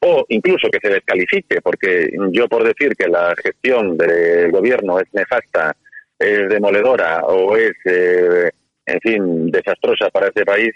o 0.00 0.24
incluso 0.28 0.68
que 0.68 0.80
se 0.82 0.90
les 0.90 1.00
califique, 1.04 1.62
porque 1.62 2.10
yo 2.30 2.48
por 2.48 2.64
decir 2.64 2.94
que 2.94 3.08
la 3.08 3.34
gestión 3.42 3.96
del 3.96 4.50
gobierno 4.50 4.98
es 4.98 5.06
nefasta, 5.12 5.74
es 6.18 6.48
demoledora 6.48 7.24
o 7.24 7.56
es, 7.56 7.72
eh, 7.86 8.50
en 8.86 9.00
fin, 9.00 9.50
desastrosa 9.50 10.10
para 10.10 10.28
este 10.28 10.44
país, 10.44 10.72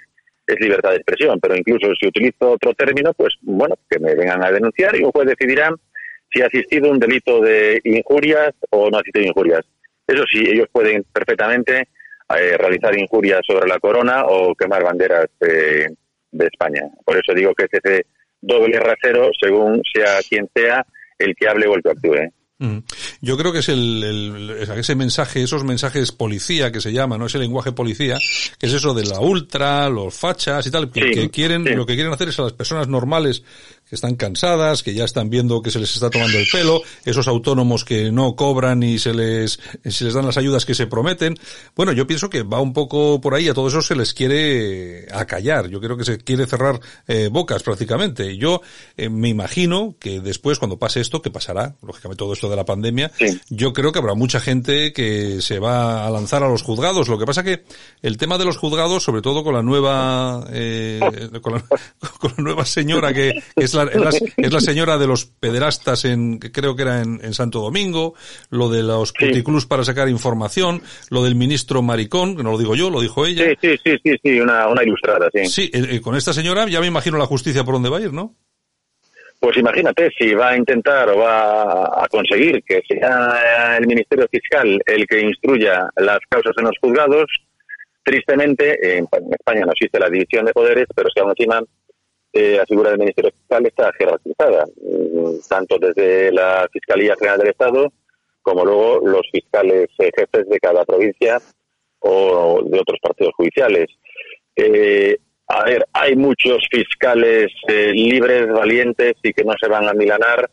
es 0.47 0.61
libertad 0.61 0.91
de 0.91 0.97
expresión, 0.97 1.39
pero 1.41 1.55
incluso 1.55 1.89
si 2.01 2.07
utilizo 2.07 2.53
otro 2.53 2.73
término, 2.73 3.13
pues 3.13 3.35
bueno, 3.43 3.77
que 3.91 3.99
me 3.99 4.15
vengan 4.15 4.43
a 4.43 4.51
denunciar 4.51 4.97
y 4.97 5.05
un 5.05 5.13
juez 5.13 5.29
decidirá 5.29 5.75
si 6.33 6.41
ha 6.41 6.47
asistido 6.47 6.91
un 6.91 6.99
delito 6.99 7.41
de 7.43 7.81
injurias 7.85 8.55
o 8.71 8.89
no 8.89 8.97
ha 8.97 9.01
asistido 9.01 9.27
injurias. 9.27 9.65
Eso 10.09 10.25
sí, 10.33 10.43
ellos 10.45 10.67
pueden 10.73 11.05
perfectamente 11.13 11.89
eh, 12.35 12.57
realizar 12.57 12.99
injurias 12.99 13.43
sobre 13.47 13.69
la 13.69 13.79
corona 13.79 14.25
o 14.27 14.55
quemar 14.55 14.83
banderas 14.83 15.27
de 15.39 15.95
España. 16.33 16.83
Por 17.05 17.17
eso 17.17 17.33
digo 17.35 17.55
que 17.55 17.67
es 17.67 17.75
ese 17.75 18.07
doble 18.41 18.79
rasero 18.81 19.31
según 19.41 19.83
sea 19.93 20.19
quien 20.29 20.49
sea 20.55 20.85
el 21.19 21.35
que 21.35 21.49
hable 21.49 21.67
o 21.67 21.75
el 21.75 21.83
que 21.83 21.91
actúe. 21.91 22.33
Yo 23.21 23.37
creo 23.37 23.53
que 23.53 23.61
es 23.61 23.69
el, 23.69 24.51
ese 24.77 24.97
mensaje, 24.97 25.43
esos 25.43 25.63
mensajes 25.63 26.11
policía 26.11 26.73
que 26.73 26.81
se 26.81 26.93
llama, 26.93 27.17
¿no? 27.17 27.27
Ese 27.27 27.39
lenguaje 27.39 27.71
policía, 27.71 28.19
que 28.59 28.67
es 28.67 28.73
eso 28.73 28.95
de 28.95 29.05
la 29.05 29.21
ultra, 29.21 29.89
los 29.89 30.13
fachas 30.13 30.67
y 30.67 30.71
tal, 30.73 30.91
que, 30.91 31.31
quieren, 31.31 31.65
lo 31.77 31.87
que 31.87 31.95
quieren 31.95 32.13
hacer 32.13 32.29
es 32.29 32.39
a 32.41 32.43
las 32.43 32.55
personas 32.55 32.89
normales 32.89 33.45
que 33.89 33.95
están 33.95 34.17
cansadas, 34.17 34.83
que 34.83 34.95
ya 34.95 35.05
están 35.05 35.31
viendo 35.31 35.63
que 35.63 35.71
se 35.71 35.79
les 35.79 35.95
está 35.95 36.11
tomando 36.11 36.39
el 36.39 36.47
pelo, 36.51 36.83
esos 37.05 37.27
autónomos 37.27 37.85
que 37.85 38.13
no 38.13 38.37
cobran 38.37 38.83
y 38.83 38.99
se 38.99 39.15
les, 39.15 39.59
se 39.85 40.05
les 40.05 40.15
dan 40.15 40.27
las 40.27 40.37
ayudas 40.37 40.65
que 40.65 40.75
se 40.75 40.87
prometen. 40.87 41.37
Bueno, 41.75 41.93
yo 41.93 42.07
pienso 42.07 42.29
que 42.29 42.43
va 42.43 42.61
un 42.61 42.73
poco 42.73 43.21
por 43.21 43.35
ahí, 43.35 43.49
a 43.49 43.55
todo 43.55 43.69
eso 43.69 43.81
se 43.81 43.97
les 43.97 44.13
quiere 44.13 45.07
acallar, 45.13 45.69
yo 45.69 45.81
creo 45.81 45.97
que 45.97 46.05
se 46.05 46.19
quiere 46.19 46.47
cerrar 46.47 46.81
eh, 47.07 47.29
bocas 47.33 47.63
prácticamente. 47.63 48.37
Yo 48.37 48.61
eh, 48.97 49.09
me 49.09 49.29
imagino 49.29 49.95
que 49.99 50.21
después, 50.21 50.59
cuando 50.59 50.79
pase 50.79 51.01
esto, 51.01 51.23
que 51.23 51.31
pasará, 51.31 51.77
lógicamente 51.83 52.19
todo 52.19 52.33
esto 52.33 52.51
de 52.51 52.57
la 52.57 52.65
pandemia, 52.65 53.11
yo 53.49 53.73
creo 53.73 53.93
que 53.93 53.99
habrá 53.99 54.15
mucha 54.15 54.41
gente 54.41 54.93
que 54.93 55.41
se 55.41 55.59
va 55.59 56.07
a 56.07 56.11
lanzar 56.11 56.43
a 56.43 56.49
los 56.49 56.63
juzgados. 56.63 57.09
Lo 57.09 57.19
que 57.19 57.27
pasa 57.27 57.43
que 57.43 57.65
el 58.03 58.19
tema 58.19 58.37
de 58.37 58.45
los 58.45 58.59
juzgados, 58.59 59.03
sobre 59.03 59.23
todo 59.23 59.43
con 59.45 59.55
la 59.55 59.63
nueva, 59.63 60.45
eh, 60.51 61.01
con, 61.41 61.55
la, 61.55 61.65
con 62.21 62.35
la 62.37 62.45
nueva 62.45 62.65
señora 62.67 63.15
que, 63.15 63.33
que 63.57 63.65
es 63.65 63.78
es 63.85 64.53
la 64.53 64.61
señora 64.61 64.99
de 64.99 65.07
los 65.07 65.27
pederastas 65.27 66.05
en, 66.05 66.39
creo 66.39 66.77
que 66.77 66.83
era 66.83 67.03
en, 67.03 67.35
Santo 67.35 67.61
Domingo, 67.61 68.15
lo 68.51 68.69
de 68.69 68.83
los 68.83 69.13
puticlus 69.13 69.67
para 69.67 69.85
sacar 69.85 70.09
información, 70.09 70.83
lo 71.11 71.23
del 71.23 71.35
ministro 71.35 71.83
Maricón, 71.83 72.37
que 72.37 72.43
no 72.43 72.53
lo 72.53 72.59
digo 72.59 72.75
yo, 72.75 72.91
lo 72.91 73.01
dijo 73.01 73.27
ella. 73.27 73.45
Sí, 73.61 73.77
sí, 73.85 73.97
sí, 74.03 74.15
sí, 74.23 74.41
una, 74.41 74.69
una 74.69 74.83
ilustrada, 74.83 75.29
sí. 75.33 75.47
Sí, 75.47 75.71
eh, 75.73 75.87
eh, 75.91 76.01
con 76.01 76.17
esta 76.17 76.33
señora 76.33 76.67
ya 76.69 76.81
me 76.81 76.87
imagino 76.87 77.19
la 77.19 77.27
justicia 77.27 77.65
por 77.65 77.75
dónde 77.75 77.91
va 77.91 77.99
a 77.99 78.03
ir, 78.03 78.13
¿no? 78.13 78.35
Pues 79.41 79.57
imagínate 79.57 80.11
si 80.19 80.35
va 80.35 80.51
a 80.51 80.57
intentar 80.57 81.09
o 81.11 81.19
va 81.19 81.85
a 81.85 82.09
conseguir 82.11 82.63
que 82.65 82.83
sea 82.89 83.77
el 83.79 83.87
Ministerio 83.87 84.27
Fiscal 84.29 84.81
el 84.85 85.07
que 85.07 85.21
instruya 85.21 85.89
las 85.97 86.19
causas 86.29 86.53
en 86.59 86.65
los 86.65 86.77
juzgados. 86.81 87.27
Tristemente, 88.03 88.99
en 88.99 89.07
España 89.31 89.65
no 89.65 89.73
existe 89.73 90.01
la 90.01 90.11
división 90.11 90.45
de 90.45 90.53
poderes, 90.53 90.87
pero 90.95 91.09
si 91.15 91.21
aún 91.21 91.31
encima 91.31 91.63
eh, 92.33 92.63
figura 92.69 92.91
del 92.91 92.99
Ministerio 92.99 93.33
Fiscal 93.33 93.67
está 93.67 93.93
jerarquizada, 93.99 94.65
mm, 94.67 95.39
tanto 95.49 95.79
desde 95.79 96.31
la 96.33 96.69
Fiscalía 96.73 97.15
General 97.19 97.39
del 97.39 97.49
Estado 97.49 97.93
como 98.43 98.65
luego 98.65 99.01
los 99.07 99.23
fiscales 99.31 99.89
eh, 99.99 100.11
jefes 100.17 100.49
de 100.49 100.59
cada 100.59 100.85
provincia 100.85 101.41
o 102.01 102.63
de 102.65 102.81
otros 102.81 102.99
partidos 103.03 103.35
judiciales. 103.37 103.87
Eh, 104.57 105.19
a 105.49 105.65
ver, 105.65 105.87
hay 105.93 106.17
muchos 106.17 106.67
fiscales 106.71 107.51
libres, 107.67 108.49
valientes 108.49 109.15
y 109.23 109.33
que 109.33 109.45
no 109.45 109.55
se 109.59 109.69
van 109.69 109.89
a 109.89 109.95
milanar 109.95 110.51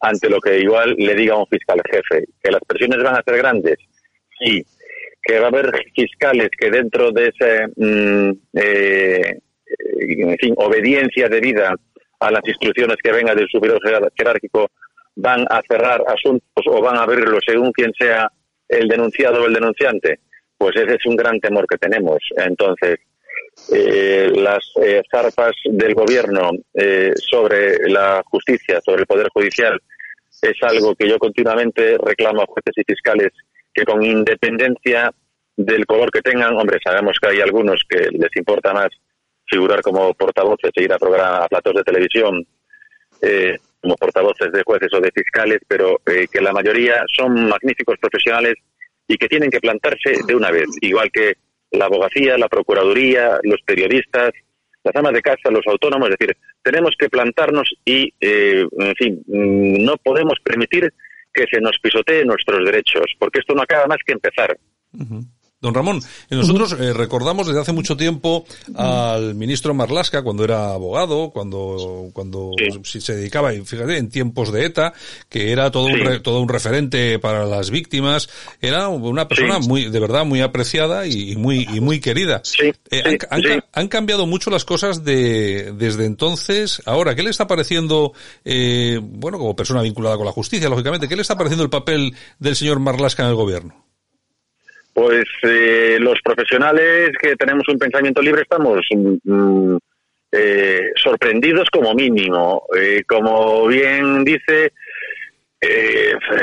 ante 0.00 0.30
lo 0.30 0.40
que 0.40 0.58
igual 0.58 0.94
le 0.96 1.14
diga 1.14 1.36
un 1.36 1.46
fiscal 1.46 1.80
jefe. 1.90 2.24
¿Que 2.42 2.50
las 2.50 2.62
presiones 2.66 3.02
van 3.02 3.16
a 3.16 3.22
ser 3.22 3.36
grandes? 3.36 3.76
Sí. 4.38 4.64
¿Que 5.22 5.38
va 5.38 5.46
a 5.46 5.48
haber 5.48 5.70
fiscales 5.94 6.48
que 6.58 6.70
dentro 6.70 7.12
de 7.12 7.32
ese 7.34 7.66
mm, 7.76 8.32
en 9.78 10.36
fin, 10.38 10.54
obediencia 10.56 11.28
debida 11.28 11.74
a 12.20 12.30
las 12.30 12.46
instrucciones 12.46 12.96
que 13.02 13.12
venga 13.12 13.34
del 13.34 13.48
superior 13.48 13.80
jerárquico, 14.16 14.68
van 15.16 15.46
a 15.50 15.60
cerrar 15.68 16.02
asuntos 16.06 16.64
o 16.66 16.80
van 16.80 16.96
a 16.96 17.02
abrirlos 17.02 17.42
según 17.46 17.72
quien 17.72 17.92
sea 17.98 18.30
el 18.68 18.88
denunciado 18.88 19.42
o 19.42 19.46
el 19.46 19.54
denunciante, 19.54 20.20
pues 20.56 20.76
ese 20.76 20.94
es 20.94 21.06
un 21.06 21.16
gran 21.16 21.40
temor 21.40 21.66
que 21.66 21.78
tenemos. 21.78 22.18
Entonces, 22.36 22.98
eh, 23.72 24.30
las 24.34 24.72
eh, 24.82 25.02
zarpas 25.10 25.52
del 25.64 25.94
gobierno 25.94 26.50
eh, 26.74 27.12
sobre 27.16 27.88
la 27.90 28.22
justicia, 28.26 28.80
sobre 28.80 29.00
el 29.02 29.06
poder 29.06 29.28
judicial, 29.32 29.80
es 30.42 30.62
algo 30.62 30.94
que 30.94 31.08
yo 31.08 31.18
continuamente 31.18 31.98
reclamo 31.98 32.42
a 32.42 32.46
jueces 32.46 32.72
y 32.76 32.84
fiscales 32.84 33.30
que 33.72 33.84
con 33.84 34.02
independencia 34.02 35.12
del 35.56 35.84
color 35.84 36.10
que 36.10 36.22
tengan, 36.22 36.56
hombre, 36.56 36.78
sabemos 36.82 37.18
que 37.20 37.28
hay 37.28 37.40
algunos 37.40 37.82
que 37.88 38.08
les 38.10 38.34
importa 38.36 38.72
más 38.72 38.88
figurar 39.50 39.82
como 39.82 40.14
portavoces 40.14 40.70
e 40.74 40.84
ir 40.84 40.92
a, 40.92 40.98
programas, 40.98 41.42
a 41.42 41.48
platos 41.48 41.74
de 41.74 41.82
televisión 41.82 42.46
eh, 43.20 43.58
como 43.80 43.96
portavoces 43.96 44.52
de 44.52 44.62
jueces 44.62 44.92
o 44.94 45.00
de 45.00 45.10
fiscales, 45.10 45.60
pero 45.66 46.00
eh, 46.06 46.26
que 46.30 46.40
la 46.40 46.52
mayoría 46.52 47.02
son 47.16 47.48
magníficos 47.48 47.96
profesionales 47.98 48.54
y 49.08 49.16
que 49.16 49.28
tienen 49.28 49.50
que 49.50 49.60
plantarse 49.60 50.20
de 50.26 50.34
una 50.34 50.50
vez, 50.50 50.68
igual 50.80 51.10
que 51.12 51.34
la 51.72 51.86
abogacía, 51.86 52.38
la 52.38 52.48
procuraduría, 52.48 53.38
los 53.42 53.60
periodistas, 53.62 54.32
las 54.84 54.96
amas 54.96 55.12
de 55.12 55.22
casa, 55.22 55.50
los 55.50 55.66
autónomos, 55.66 56.10
es 56.10 56.16
decir, 56.18 56.36
tenemos 56.62 56.94
que 56.98 57.08
plantarnos 57.08 57.70
y, 57.84 58.12
eh, 58.20 58.66
en 58.78 58.94
fin, 58.94 59.22
mm, 59.26 59.84
no 59.84 59.96
podemos 59.96 60.38
permitir 60.42 60.92
que 61.32 61.46
se 61.50 61.60
nos 61.60 61.78
pisotee 61.78 62.24
nuestros 62.24 62.64
derechos, 62.64 63.06
porque 63.18 63.40
esto 63.40 63.54
no 63.54 63.62
acaba 63.62 63.86
más 63.86 63.98
que 64.04 64.12
empezar. 64.12 64.56
Don 65.60 65.74
Ramón, 65.74 66.00
nosotros 66.30 66.74
eh, 66.80 66.94
recordamos 66.94 67.46
desde 67.46 67.60
hace 67.60 67.72
mucho 67.72 67.94
tiempo 67.94 68.46
al 68.76 69.34
ministro 69.34 69.74
Marlasca 69.74 70.22
cuando 70.22 70.42
era 70.42 70.72
abogado, 70.72 71.30
cuando 71.30 72.08
cuando 72.14 72.52
se 72.82 73.14
dedicaba, 73.14 73.52
fíjate, 73.52 73.98
en 73.98 74.08
tiempos 74.08 74.52
de 74.52 74.64
ETA, 74.64 74.94
que 75.28 75.52
era 75.52 75.70
todo 75.70 75.84
un 75.84 76.22
todo 76.22 76.40
un 76.40 76.48
referente 76.48 77.18
para 77.18 77.44
las 77.44 77.70
víctimas, 77.70 78.30
era 78.62 78.88
una 78.88 79.28
persona 79.28 79.58
muy 79.58 79.90
de 79.90 80.00
verdad 80.00 80.24
muy 80.24 80.40
apreciada 80.40 81.06
y, 81.06 81.36
muy 81.36 81.68
y 81.70 81.80
muy 81.80 82.00
querida. 82.00 82.40
Eh, 82.90 83.18
han, 83.72 83.88
cambiado 83.88 84.26
mucho 84.26 84.48
las 84.48 84.64
cosas 84.64 85.04
de 85.04 85.74
desde 85.76 86.06
entonces. 86.06 86.80
Ahora, 86.86 87.14
¿qué 87.14 87.22
le 87.22 87.28
está 87.28 87.46
pareciendo, 87.46 88.14
eh, 88.46 88.98
bueno, 89.02 89.36
como 89.36 89.54
persona 89.54 89.82
vinculada 89.82 90.16
con 90.16 90.24
la 90.24 90.32
justicia, 90.32 90.70
lógicamente, 90.70 91.06
qué 91.06 91.16
le 91.16 91.22
está 91.22 91.36
pareciendo 91.36 91.64
el 91.64 91.70
papel 91.70 92.14
del 92.38 92.56
señor 92.56 92.80
Marlasca 92.80 93.24
en 93.24 93.28
el 93.28 93.34
gobierno? 93.34 93.89
Pues 94.92 95.24
eh, 95.42 95.98
los 96.00 96.20
profesionales 96.22 97.10
que 97.20 97.36
tenemos 97.36 97.68
un 97.68 97.78
pensamiento 97.78 98.20
libre 98.20 98.42
estamos 98.42 98.80
mm, 98.90 99.16
mm, 99.24 99.78
eh, 100.32 100.90
sorprendidos 100.96 101.68
como 101.70 101.94
mínimo. 101.94 102.64
Eh, 102.76 103.04
como 103.06 103.66
bien 103.66 104.24
dice, 104.24 104.72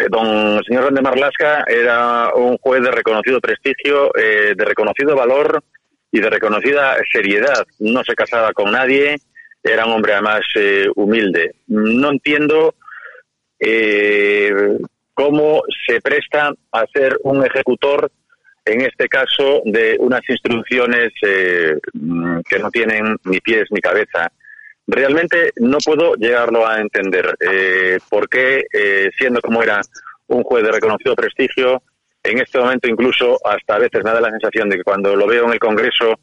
don 0.09 0.63
señor 0.63 0.85
Rande 0.85 1.01
Marlasca 1.01 1.63
era 1.67 2.31
un 2.35 2.57
juez 2.57 2.83
de 2.83 2.91
reconocido 2.91 3.41
prestigio, 3.41 4.11
de 4.15 4.63
reconocido 4.63 5.15
valor 5.15 5.63
y 6.11 6.19
de 6.19 6.29
reconocida 6.29 6.97
seriedad. 7.11 7.65
No 7.79 8.03
se 8.03 8.13
casaba 8.13 8.53
con 8.53 8.71
nadie, 8.71 9.17
era 9.63 9.85
un 9.85 9.93
hombre 9.93 10.13
además 10.13 10.41
humilde. 10.95 11.55
No 11.67 12.11
entiendo 12.11 12.75
cómo 15.15 15.63
se 15.87 15.99
presta 15.99 16.53
a 16.71 16.85
ser 16.93 17.17
un 17.23 17.43
ejecutor 17.43 18.11
en 18.67 18.81
este 18.81 19.07
caso 19.07 19.61
de 19.65 19.95
unas 19.99 20.21
instrucciones 20.27 21.13
eh, 21.21 21.75
mm, 21.93 22.41
que 22.47 22.59
no 22.59 22.69
tienen 22.69 23.15
ni 23.23 23.39
pies 23.39 23.65
ni 23.71 23.79
cabeza. 23.79 24.31
Realmente 24.85 25.51
no 25.57 25.77
puedo 25.79 26.15
llegarlo 26.15 26.67
a 26.67 26.79
entender 26.79 27.35
eh, 27.39 27.99
por 28.09 28.29
qué, 28.29 28.65
eh, 28.71 29.09
siendo 29.17 29.41
como 29.41 29.63
era 29.63 29.81
un 30.27 30.43
juez 30.43 30.63
de 30.63 30.71
reconocido 30.71 31.15
prestigio, 31.15 31.81
en 32.23 32.39
este 32.39 32.59
momento 32.59 32.89
incluso 32.89 33.37
hasta 33.45 33.75
a 33.75 33.79
veces 33.79 34.03
me 34.03 34.11
da 34.11 34.21
la 34.21 34.31
sensación 34.31 34.69
de 34.69 34.77
que 34.77 34.83
cuando 34.83 35.15
lo 35.15 35.27
veo 35.27 35.45
en 35.45 35.53
el 35.53 35.59
Congreso 35.59 36.19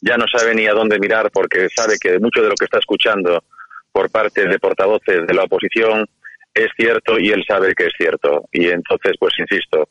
ya 0.00 0.18
no 0.18 0.26
sabe 0.28 0.54
ni 0.54 0.66
a 0.66 0.74
dónde 0.74 0.98
mirar 0.98 1.30
porque 1.30 1.68
sabe 1.74 1.96
que 1.98 2.18
mucho 2.18 2.42
de 2.42 2.50
lo 2.50 2.54
que 2.54 2.66
está 2.66 2.78
escuchando 2.78 3.42
por 3.90 4.10
parte 4.10 4.46
de 4.46 4.58
portavoces 4.58 5.26
de 5.26 5.34
la 5.34 5.44
oposición 5.44 6.06
es 6.52 6.68
cierto 6.76 7.18
y 7.18 7.30
él 7.30 7.44
sabe 7.46 7.74
que 7.74 7.86
es 7.86 7.92
cierto. 7.96 8.46
Y 8.52 8.68
entonces, 8.68 9.12
pues 9.18 9.34
insisto, 9.38 9.88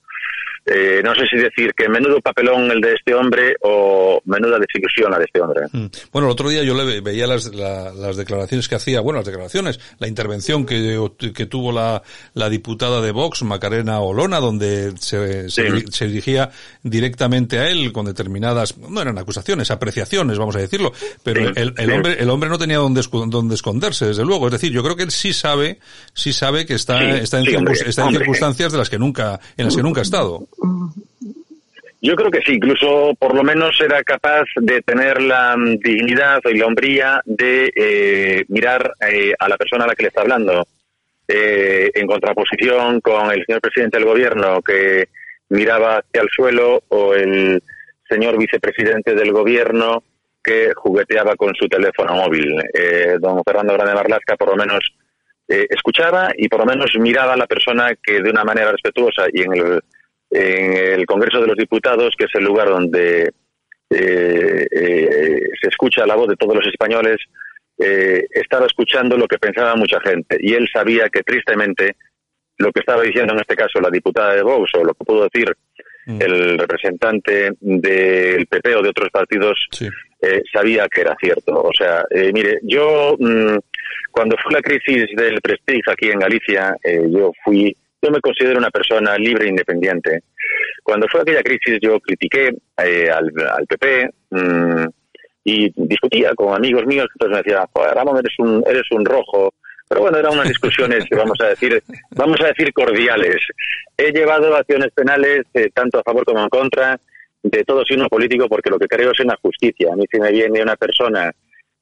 eh, 0.65 1.01
no 1.03 1.13
sé 1.13 1.27
si 1.27 1.37
decir 1.37 1.73
que 1.75 1.87
menudo 1.87 2.19
papelón 2.21 2.71
el 2.71 2.81
de 2.81 2.93
este 2.93 3.13
hombre 3.13 3.55
o 3.61 4.19
menuda 4.25 4.57
desilusión 4.57 5.11
la 5.11 5.19
de 5.19 5.25
este 5.25 5.39
hombre. 5.39 5.61
Mm. 5.71 5.85
Bueno, 6.11 6.27
el 6.27 6.31
otro 6.31 6.49
día 6.49 6.63
yo 6.63 6.73
le 6.73 7.01
veía 7.01 7.27
las, 7.27 7.53
las 7.53 8.17
declaraciones 8.17 8.67
que 8.67 8.75
hacía, 8.75 9.01
bueno, 9.01 9.19
las 9.19 9.27
declaraciones, 9.27 9.79
la 9.99 10.07
intervención 10.07 10.65
que, 10.65 10.99
que 11.35 11.45
tuvo 11.45 11.71
la, 11.71 12.01
la 12.33 12.49
diputada 12.49 13.01
de 13.01 13.11
Vox, 13.11 13.43
Macarena 13.43 13.99
Olona, 13.99 14.39
donde 14.39 14.93
se, 14.97 15.49
se, 15.49 16.07
dirigía 16.07 16.49
directamente 16.81 17.59
a 17.59 17.69
él 17.69 17.91
con 17.91 18.05
determinadas, 18.05 18.77
no 18.77 19.01
eran 19.01 19.17
acusaciones, 19.17 19.69
apreciaciones, 19.69 20.37
vamos 20.37 20.55
a 20.55 20.59
decirlo, 20.59 20.93
pero 21.23 21.49
el, 21.55 21.73
el 21.77 21.91
hombre, 21.91 22.17
el 22.19 22.29
hombre 22.29 22.49
no 22.49 22.57
tenía 22.57 22.77
donde, 22.77 23.03
donde 23.27 23.55
esconderse, 23.55 24.07
desde 24.07 24.25
luego. 24.25 24.47
Es 24.47 24.53
decir, 24.53 24.71
yo 24.71 24.83
creo 24.83 24.95
que 24.95 25.03
él 25.03 25.11
sí 25.11 25.33
sabe, 25.33 25.79
sí 26.13 26.33
sabe 26.33 26.65
que 26.65 26.73
está, 26.73 27.17
está 27.17 27.39
en, 27.39 27.67
está 27.67 28.07
en 28.07 28.15
circunstancias 28.15 28.71
de 28.71 28.77
las 28.77 28.89
que 28.89 28.97
nunca, 28.97 29.39
en 29.57 29.65
las 29.65 29.75
que 29.75 29.83
nunca 29.83 30.01
ha 30.01 30.03
estado. 30.03 30.47
Yo 32.05 32.15
creo 32.15 32.29
que 32.29 32.41
sí, 32.45 32.53
incluso 32.53 33.15
por 33.17 33.33
lo 33.33 33.41
menos 33.41 33.81
era 33.81 34.03
capaz 34.03 34.43
de 34.57 34.83
tener 34.83 35.19
la 35.23 35.57
mm, 35.57 35.79
dignidad 35.79 36.39
y 36.45 36.55
la 36.55 36.67
hombría 36.67 37.19
de 37.25 37.73
eh, 37.75 38.45
mirar 38.49 38.93
eh, 39.09 39.33
a 39.39 39.49
la 39.49 39.57
persona 39.57 39.85
a 39.85 39.87
la 39.87 39.95
que 39.95 40.03
le 40.03 40.09
está 40.09 40.21
hablando, 40.21 40.67
eh, 41.27 41.89
en 41.95 42.05
contraposición 42.05 43.01
con 43.01 43.31
el 43.31 43.43
señor 43.43 43.59
presidente 43.59 43.97
del 43.97 44.05
gobierno 44.05 44.61
que 44.61 45.07
miraba 45.49 45.97
hacia 45.97 46.21
el 46.21 46.29
suelo 46.29 46.83
o 46.89 47.15
el 47.15 47.63
señor 48.07 48.37
vicepresidente 48.37 49.15
del 49.15 49.31
gobierno 49.31 50.03
que 50.43 50.73
jugueteaba 50.75 51.35
con 51.35 51.55
su 51.55 51.67
teléfono 51.67 52.13
móvil. 52.13 52.61
don 53.19 53.41
Fernando 53.43 53.73
Grande 53.73 53.95
Marlasca 53.95 54.35
por 54.35 54.49
lo 54.49 54.55
menos 54.55 54.93
escuchaba 55.47 56.29
y 56.37 56.47
por 56.47 56.59
lo 56.59 56.67
menos 56.67 56.91
miraba 56.99 57.33
a 57.33 57.37
la 57.37 57.47
persona 57.47 57.95
que 57.95 58.21
de 58.21 58.29
una 58.29 58.43
manera 58.43 58.71
respetuosa 58.71 59.23
y 59.33 59.41
en 59.41 59.53
el 59.55 59.81
en 60.31 60.73
el 60.99 61.05
Congreso 61.05 61.41
de 61.41 61.47
los 61.47 61.57
Diputados, 61.57 62.13
que 62.17 62.25
es 62.25 62.35
el 62.35 62.43
lugar 62.43 62.69
donde 62.69 63.31
eh, 63.89 64.67
eh, 64.71 65.49
se 65.61 65.69
escucha 65.69 66.05
la 66.05 66.15
voz 66.15 66.27
de 66.27 66.35
todos 66.35 66.55
los 66.55 66.67
españoles, 66.67 67.17
eh, 67.77 68.25
estaba 68.31 68.65
escuchando 68.65 69.17
lo 69.17 69.27
que 69.27 69.37
pensaba 69.37 69.75
mucha 69.75 69.99
gente 70.01 70.37
y 70.39 70.53
él 70.53 70.67
sabía 70.71 71.09
que 71.09 71.23
tristemente 71.23 71.95
lo 72.57 72.71
que 72.71 72.79
estaba 72.79 73.03
diciendo 73.03 73.33
en 73.33 73.41
este 73.41 73.55
caso 73.55 73.79
la 73.81 73.89
diputada 73.89 74.33
de 74.33 74.41
Vox 74.41 74.71
o 74.75 74.83
lo 74.83 74.93
que 74.93 75.03
pudo 75.03 75.23
decir 75.23 75.53
mm. 76.05 76.21
el 76.21 76.57
representante 76.57 77.51
del 77.59 78.47
PP 78.47 78.75
o 78.75 78.81
de 78.81 78.89
otros 78.89 79.09
partidos 79.11 79.67
sabía 80.51 80.87
que 80.87 81.01
era 81.01 81.15
cierto. 81.21 81.61
O 81.61 81.71
sea, 81.71 82.03
mire, 82.33 82.57
yo 82.63 83.15
mm, 83.19 83.57
cuando 84.09 84.35
fue 84.41 84.53
la 84.53 84.61
crisis 84.61 85.05
del 85.15 85.39
Prestige 85.39 85.91
aquí 85.91 86.09
en 86.09 86.17
Galicia, 86.17 86.75
yo 87.09 87.31
fui 87.43 87.75
yo 88.05 88.11
me 88.11 88.21
considero 88.21 88.59
una 88.59 88.69
persona 88.69 89.17
libre 89.17 89.45
e 89.45 89.49
independiente. 89.49 90.23
Cuando 90.83 91.07
fue 91.07 91.21
aquella 91.21 91.41
crisis 91.41 91.79
yo 91.81 91.99
critiqué 91.99 92.55
eh, 92.83 93.09
al, 93.09 93.31
PP 93.67 94.09
mm, 94.29 94.85
y 95.43 95.71
discutía 95.75 96.33
con 96.35 96.55
amigos 96.55 96.85
míos, 96.85 97.07
entonces 97.13 97.37
me 97.37 97.43
decían, 97.43 97.93
Ramón, 97.93 98.17
eres 98.17 98.33
un, 98.39 98.63
eres 98.67 98.83
un 98.91 99.05
rojo. 99.05 99.53
Pero 99.87 100.01
bueno, 100.01 100.17
eran 100.17 100.33
unas 100.33 100.47
discusiones, 100.47 101.05
vamos 101.11 101.37
a 101.41 101.47
decir, 101.47 101.81
vamos 102.11 102.39
a 102.41 102.47
decir 102.47 102.71
cordiales. 102.73 103.37
He 103.97 104.11
llevado 104.11 104.55
acciones 104.55 104.91
penales 104.93 105.41
eh, 105.53 105.69
tanto 105.73 105.99
a 105.99 106.03
favor 106.03 106.25
como 106.25 106.41
en 106.41 106.49
contra 106.49 106.99
de 107.43 107.63
todo 107.63 107.83
signo 107.85 108.07
político 108.07 108.47
porque 108.47 108.71
lo 108.71 108.79
que 108.79 108.87
creo 108.87 109.11
es 109.11 109.19
en 109.19 109.27
la 109.27 109.37
justicia. 109.41 109.93
A 109.93 109.95
mí 109.95 110.05
si 110.11 110.19
me 110.19 110.31
viene 110.31 110.61
una 110.61 110.75
persona, 110.75 111.31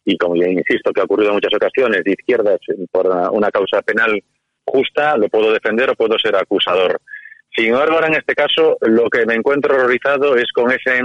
y 0.05 0.17
como 0.17 0.35
ya 0.35 0.47
insisto 0.47 0.91
que 0.91 1.01
ha 1.01 1.05
ocurrido 1.05 1.29
en 1.29 1.35
muchas 1.35 1.53
ocasiones, 1.53 2.03
de 2.03 2.11
izquierdas 2.11 2.59
por 2.91 3.07
una 3.31 3.49
causa 3.49 3.81
penal 3.81 4.21
justa, 4.65 5.17
lo 5.17 5.29
puedo 5.29 5.51
defender 5.51 5.89
o 5.89 5.95
puedo 5.95 6.17
ser 6.17 6.35
acusador. 6.35 6.99
Sin 7.55 7.67
embargo, 7.67 7.95
ahora 7.95 8.07
en 8.07 8.15
este 8.15 8.33
caso, 8.33 8.77
lo 8.81 9.09
que 9.09 9.25
me 9.25 9.35
encuentro 9.35 9.75
horrorizado 9.75 10.35
es 10.35 10.51
con 10.51 10.71
ese, 10.71 10.99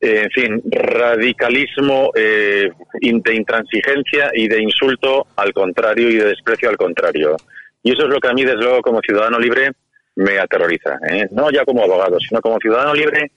eh, 0.00 0.22
en 0.22 0.30
fin, 0.30 0.62
radicalismo 0.70 2.10
eh, 2.14 2.70
de 3.00 3.34
intransigencia 3.34 4.30
y 4.34 4.48
de 4.48 4.62
insulto 4.62 5.26
al 5.36 5.52
contrario 5.52 6.08
y 6.08 6.16
de 6.16 6.24
desprecio 6.26 6.70
al 6.70 6.76
contrario. 6.76 7.36
Y 7.82 7.92
eso 7.92 8.04
es 8.04 8.08
lo 8.08 8.20
que 8.20 8.28
a 8.28 8.32
mí, 8.32 8.44
desde 8.44 8.62
luego, 8.62 8.80
como 8.80 9.00
ciudadano 9.00 9.38
libre, 9.38 9.72
me 10.16 10.38
aterroriza. 10.38 10.98
¿eh? 11.08 11.26
No 11.32 11.50
ya 11.50 11.64
como 11.64 11.82
abogado, 11.82 12.18
sino 12.20 12.40
como 12.40 12.58
ciudadano 12.58 12.94
libre. 12.94 13.30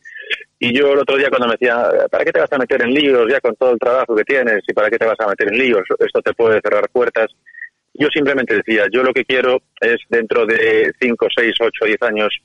Y 0.57 0.73
yo 0.73 0.93
el 0.93 0.99
otro 0.99 1.17
día 1.17 1.29
cuando 1.29 1.47
me 1.47 1.53
decía, 1.53 1.85
¿para 2.09 2.23
qué 2.23 2.31
te 2.31 2.39
vas 2.39 2.51
a 2.51 2.57
meter 2.57 2.81
en 2.81 2.93
líos 2.93 3.29
ya 3.29 3.41
con 3.41 3.55
todo 3.55 3.71
el 3.71 3.79
trabajo 3.79 4.15
que 4.15 4.23
tienes? 4.23 4.63
¿Y 4.67 4.73
para 4.73 4.89
qué 4.89 4.97
te 4.97 5.05
vas 5.05 5.19
a 5.19 5.27
meter 5.27 5.49
en 5.49 5.59
líos? 5.59 5.83
Esto 5.99 6.21
te 6.21 6.33
puede 6.33 6.61
cerrar 6.61 6.87
puertas. 6.89 7.27
Yo 7.97 8.07
simplemente 8.13 8.55
decía, 8.55 8.85
yo 8.91 9.03
lo 9.03 9.13
que 9.13 9.25
quiero 9.25 9.61
es 9.79 9.97
dentro 10.09 10.45
de 10.45 10.91
5, 10.99 11.27
6, 11.35 11.53
8, 11.59 11.85
10 11.85 12.01
años, 12.03 12.37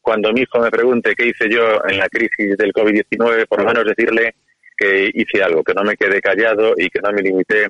cuando 0.00 0.32
mi 0.32 0.42
hijo 0.42 0.58
me 0.60 0.70
pregunte 0.70 1.14
qué 1.14 1.26
hice 1.26 1.48
yo 1.50 1.82
en 1.86 1.98
la 1.98 2.08
crisis 2.08 2.56
del 2.56 2.72
COVID-19, 2.72 3.46
por 3.46 3.60
lo 3.60 3.66
menos 3.66 3.84
decirle 3.84 4.34
que 4.76 5.10
hice 5.12 5.42
algo, 5.42 5.62
que 5.62 5.74
no 5.74 5.82
me 5.82 5.96
quedé 5.96 6.20
callado 6.20 6.72
y 6.76 6.88
que 6.88 7.00
no 7.00 7.12
me 7.12 7.20
limité 7.20 7.68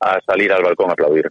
a 0.00 0.18
salir 0.26 0.52
al 0.52 0.64
balcón 0.64 0.90
a 0.90 0.94
aplaudir. 0.94 1.30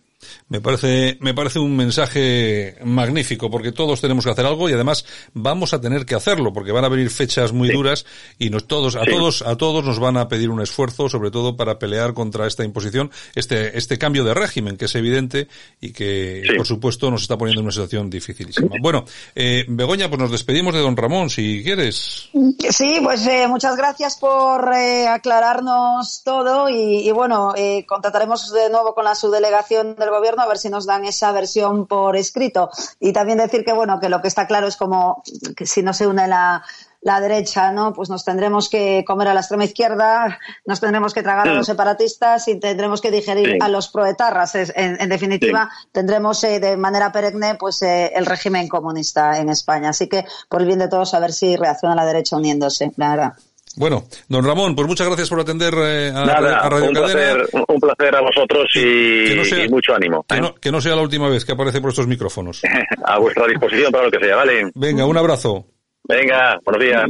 Me 0.49 0.61
parece, 0.61 1.17
me 1.21 1.33
parece 1.33 1.59
un 1.59 1.75
mensaje 1.75 2.77
magnífico 2.83 3.49
porque 3.49 3.71
todos 3.71 4.01
tenemos 4.01 4.25
que 4.25 4.31
hacer 4.31 4.45
algo 4.45 4.69
y 4.69 4.73
además 4.73 5.05
vamos 5.33 5.73
a 5.73 5.81
tener 5.81 6.05
que 6.05 6.15
hacerlo 6.15 6.53
porque 6.53 6.71
van 6.71 6.85
a 6.85 6.89
venir 6.89 7.09
fechas 7.09 7.51
muy 7.51 7.69
duras 7.69 8.05
y 8.37 8.49
nos 8.49 8.67
todos, 8.67 8.95
a 8.95 9.03
todos, 9.05 9.41
a 9.41 9.55
todos 9.55 9.83
nos 9.83 9.99
van 9.99 10.17
a 10.17 10.27
pedir 10.27 10.49
un 10.49 10.61
esfuerzo, 10.61 11.09
sobre 11.09 11.31
todo 11.31 11.55
para 11.55 11.79
pelear 11.79 12.13
contra 12.13 12.47
esta 12.47 12.63
imposición, 12.63 13.11
este, 13.33 13.77
este 13.77 13.97
cambio 13.97 14.23
de 14.23 14.33
régimen 14.33 14.77
que 14.77 14.85
es 14.85 14.95
evidente 14.95 15.47
y 15.81 15.91
que 15.91 16.43
por 16.57 16.65
supuesto 16.65 17.09
nos 17.11 17.23
está 17.23 17.37
poniendo 17.37 17.61
en 17.61 17.65
una 17.65 17.73
situación 17.73 18.09
dificilísima. 18.09 18.75
Bueno, 18.81 19.05
eh, 19.33 19.65
Begoña, 19.67 20.09
pues 20.09 20.21
nos 20.21 20.31
despedimos 20.31 20.73
de 20.73 20.81
don 20.81 20.97
Ramón, 20.97 21.29
si 21.29 21.63
quieres. 21.63 22.29
Sí, 22.69 22.99
pues 23.03 23.25
eh, 23.27 23.47
muchas 23.47 23.75
gracias 23.75 24.17
por 24.17 24.73
eh, 24.73 25.07
aclararnos 25.07 26.21
todo 26.23 26.69
y, 26.69 27.07
y 27.07 27.11
bueno, 27.11 27.53
eh, 27.55 27.85
contrataremos 27.87 28.51
de 28.51 28.69
nuevo 28.69 28.93
con 28.93 29.05
la 29.05 29.15
subdelegación 29.15 29.95
del 29.95 30.09
gobierno 30.15 30.43
a 30.43 30.47
ver 30.47 30.57
si 30.57 30.69
nos 30.69 30.85
dan 30.85 31.05
esa 31.05 31.31
versión 31.31 31.87
por 31.87 32.15
escrito. 32.15 32.69
Y 32.99 33.13
también 33.13 33.37
decir 33.37 33.63
que, 33.63 33.73
bueno, 33.73 33.99
que 33.99 34.09
lo 34.09 34.21
que 34.21 34.27
está 34.27 34.47
claro 34.47 34.67
es 34.67 34.77
como 34.77 35.23
que 35.55 35.65
si 35.65 35.83
no 35.83 35.93
se 35.93 36.07
une 36.07 36.27
la, 36.27 36.63
la 37.05 37.21
derecha, 37.21 37.71
¿no? 37.71 37.93
Pues 37.93 38.09
nos 38.09 38.25
tendremos 38.25 38.67
que 38.67 39.03
comer 39.05 39.27
a 39.27 39.35
la 39.35 39.41
extrema 39.41 39.63
izquierda, 39.63 40.39
nos 40.65 40.79
tendremos 40.79 41.13
que 41.13 41.21
tragar 41.21 41.47
a 41.47 41.53
los 41.53 41.67
separatistas 41.67 42.47
y 42.47 42.59
tendremos 42.59 42.99
que 42.99 43.11
digerir 43.11 43.61
a 43.61 43.69
los 43.69 43.89
proetarras. 43.89 44.55
En, 44.55 45.07
definitiva, 45.07 45.69
tendremos 45.91 46.43
eh, 46.43 46.59
de 46.59 46.75
manera 46.77 47.11
perenne 47.11 47.55
pues 47.59 47.83
eh, 47.83 48.11
el 48.15 48.25
régimen 48.25 48.67
comunista 48.67 49.37
en 49.37 49.49
España. 49.49 49.89
Así 49.89 50.09
que, 50.09 50.25
por 50.49 50.61
el 50.61 50.67
bien 50.67 50.79
de 50.79 50.87
todos, 50.87 51.13
a 51.13 51.19
ver 51.19 51.31
si 51.31 51.55
reacciona 51.55 51.93
la 51.93 52.07
derecha 52.07 52.37
uniéndose, 52.37 52.91
la 52.95 53.09
verdad. 53.11 53.33
Bueno, 53.77 54.05
don 54.29 54.45
Ramón, 54.45 54.75
pues 54.75 54.87
muchas 54.87 55.07
gracias 55.07 55.29
por 55.29 55.39
atender 55.39 55.73
eh, 55.77 56.11
a, 56.15 56.23
Radio 56.69 56.87
un 56.87 56.93
Placer, 56.93 57.49
un 57.67 57.79
placer 57.79 58.15
a 58.15 58.21
vosotros 58.21 58.67
y, 58.75 59.69
mucho 59.69 59.93
ánimo. 59.93 60.23
Que, 60.23 60.35
¿eh? 60.35 60.41
no, 60.41 60.55
que, 60.55 60.71
no, 60.71 60.79
sea 60.79 60.95
la 60.95 61.01
última 61.01 61.27
vez 61.27 61.43
que 61.43 61.51
aparece 61.51 61.81
por 61.81 61.89
estos 61.89 62.07
micrófonos. 62.07 62.61
a 63.05 63.19
vuestra 63.19 63.47
disposición 63.47 63.91
para 63.91 64.05
lo 64.05 64.11
que 64.11 64.19
sea, 64.19 64.37
¿vale? 64.37 64.71
Venga, 64.75 65.05
un 65.05 65.17
abrazo. 65.17 65.65
Venga, 66.07 66.59
buenos 66.63 66.83
días. 66.83 67.03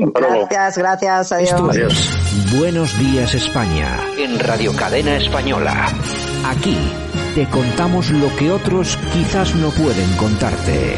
Gracias, 0.49 0.78
gracias. 0.78 1.32
Adiós. 1.32 1.62
adiós. 1.69 2.17
Buenos 2.58 2.97
días, 2.97 3.36
España. 3.36 3.99
En 4.17 4.39
Radio 4.39 4.73
Cadena 4.75 5.17
Española. 5.17 5.88
Aquí 6.45 6.78
te 7.36 7.45
contamos 7.49 8.12
lo 8.12 8.34
que 8.38 8.51
otros 8.51 8.97
quizás 9.13 9.54
no 9.56 9.69
pueden 9.71 10.15
contarte. 10.15 10.97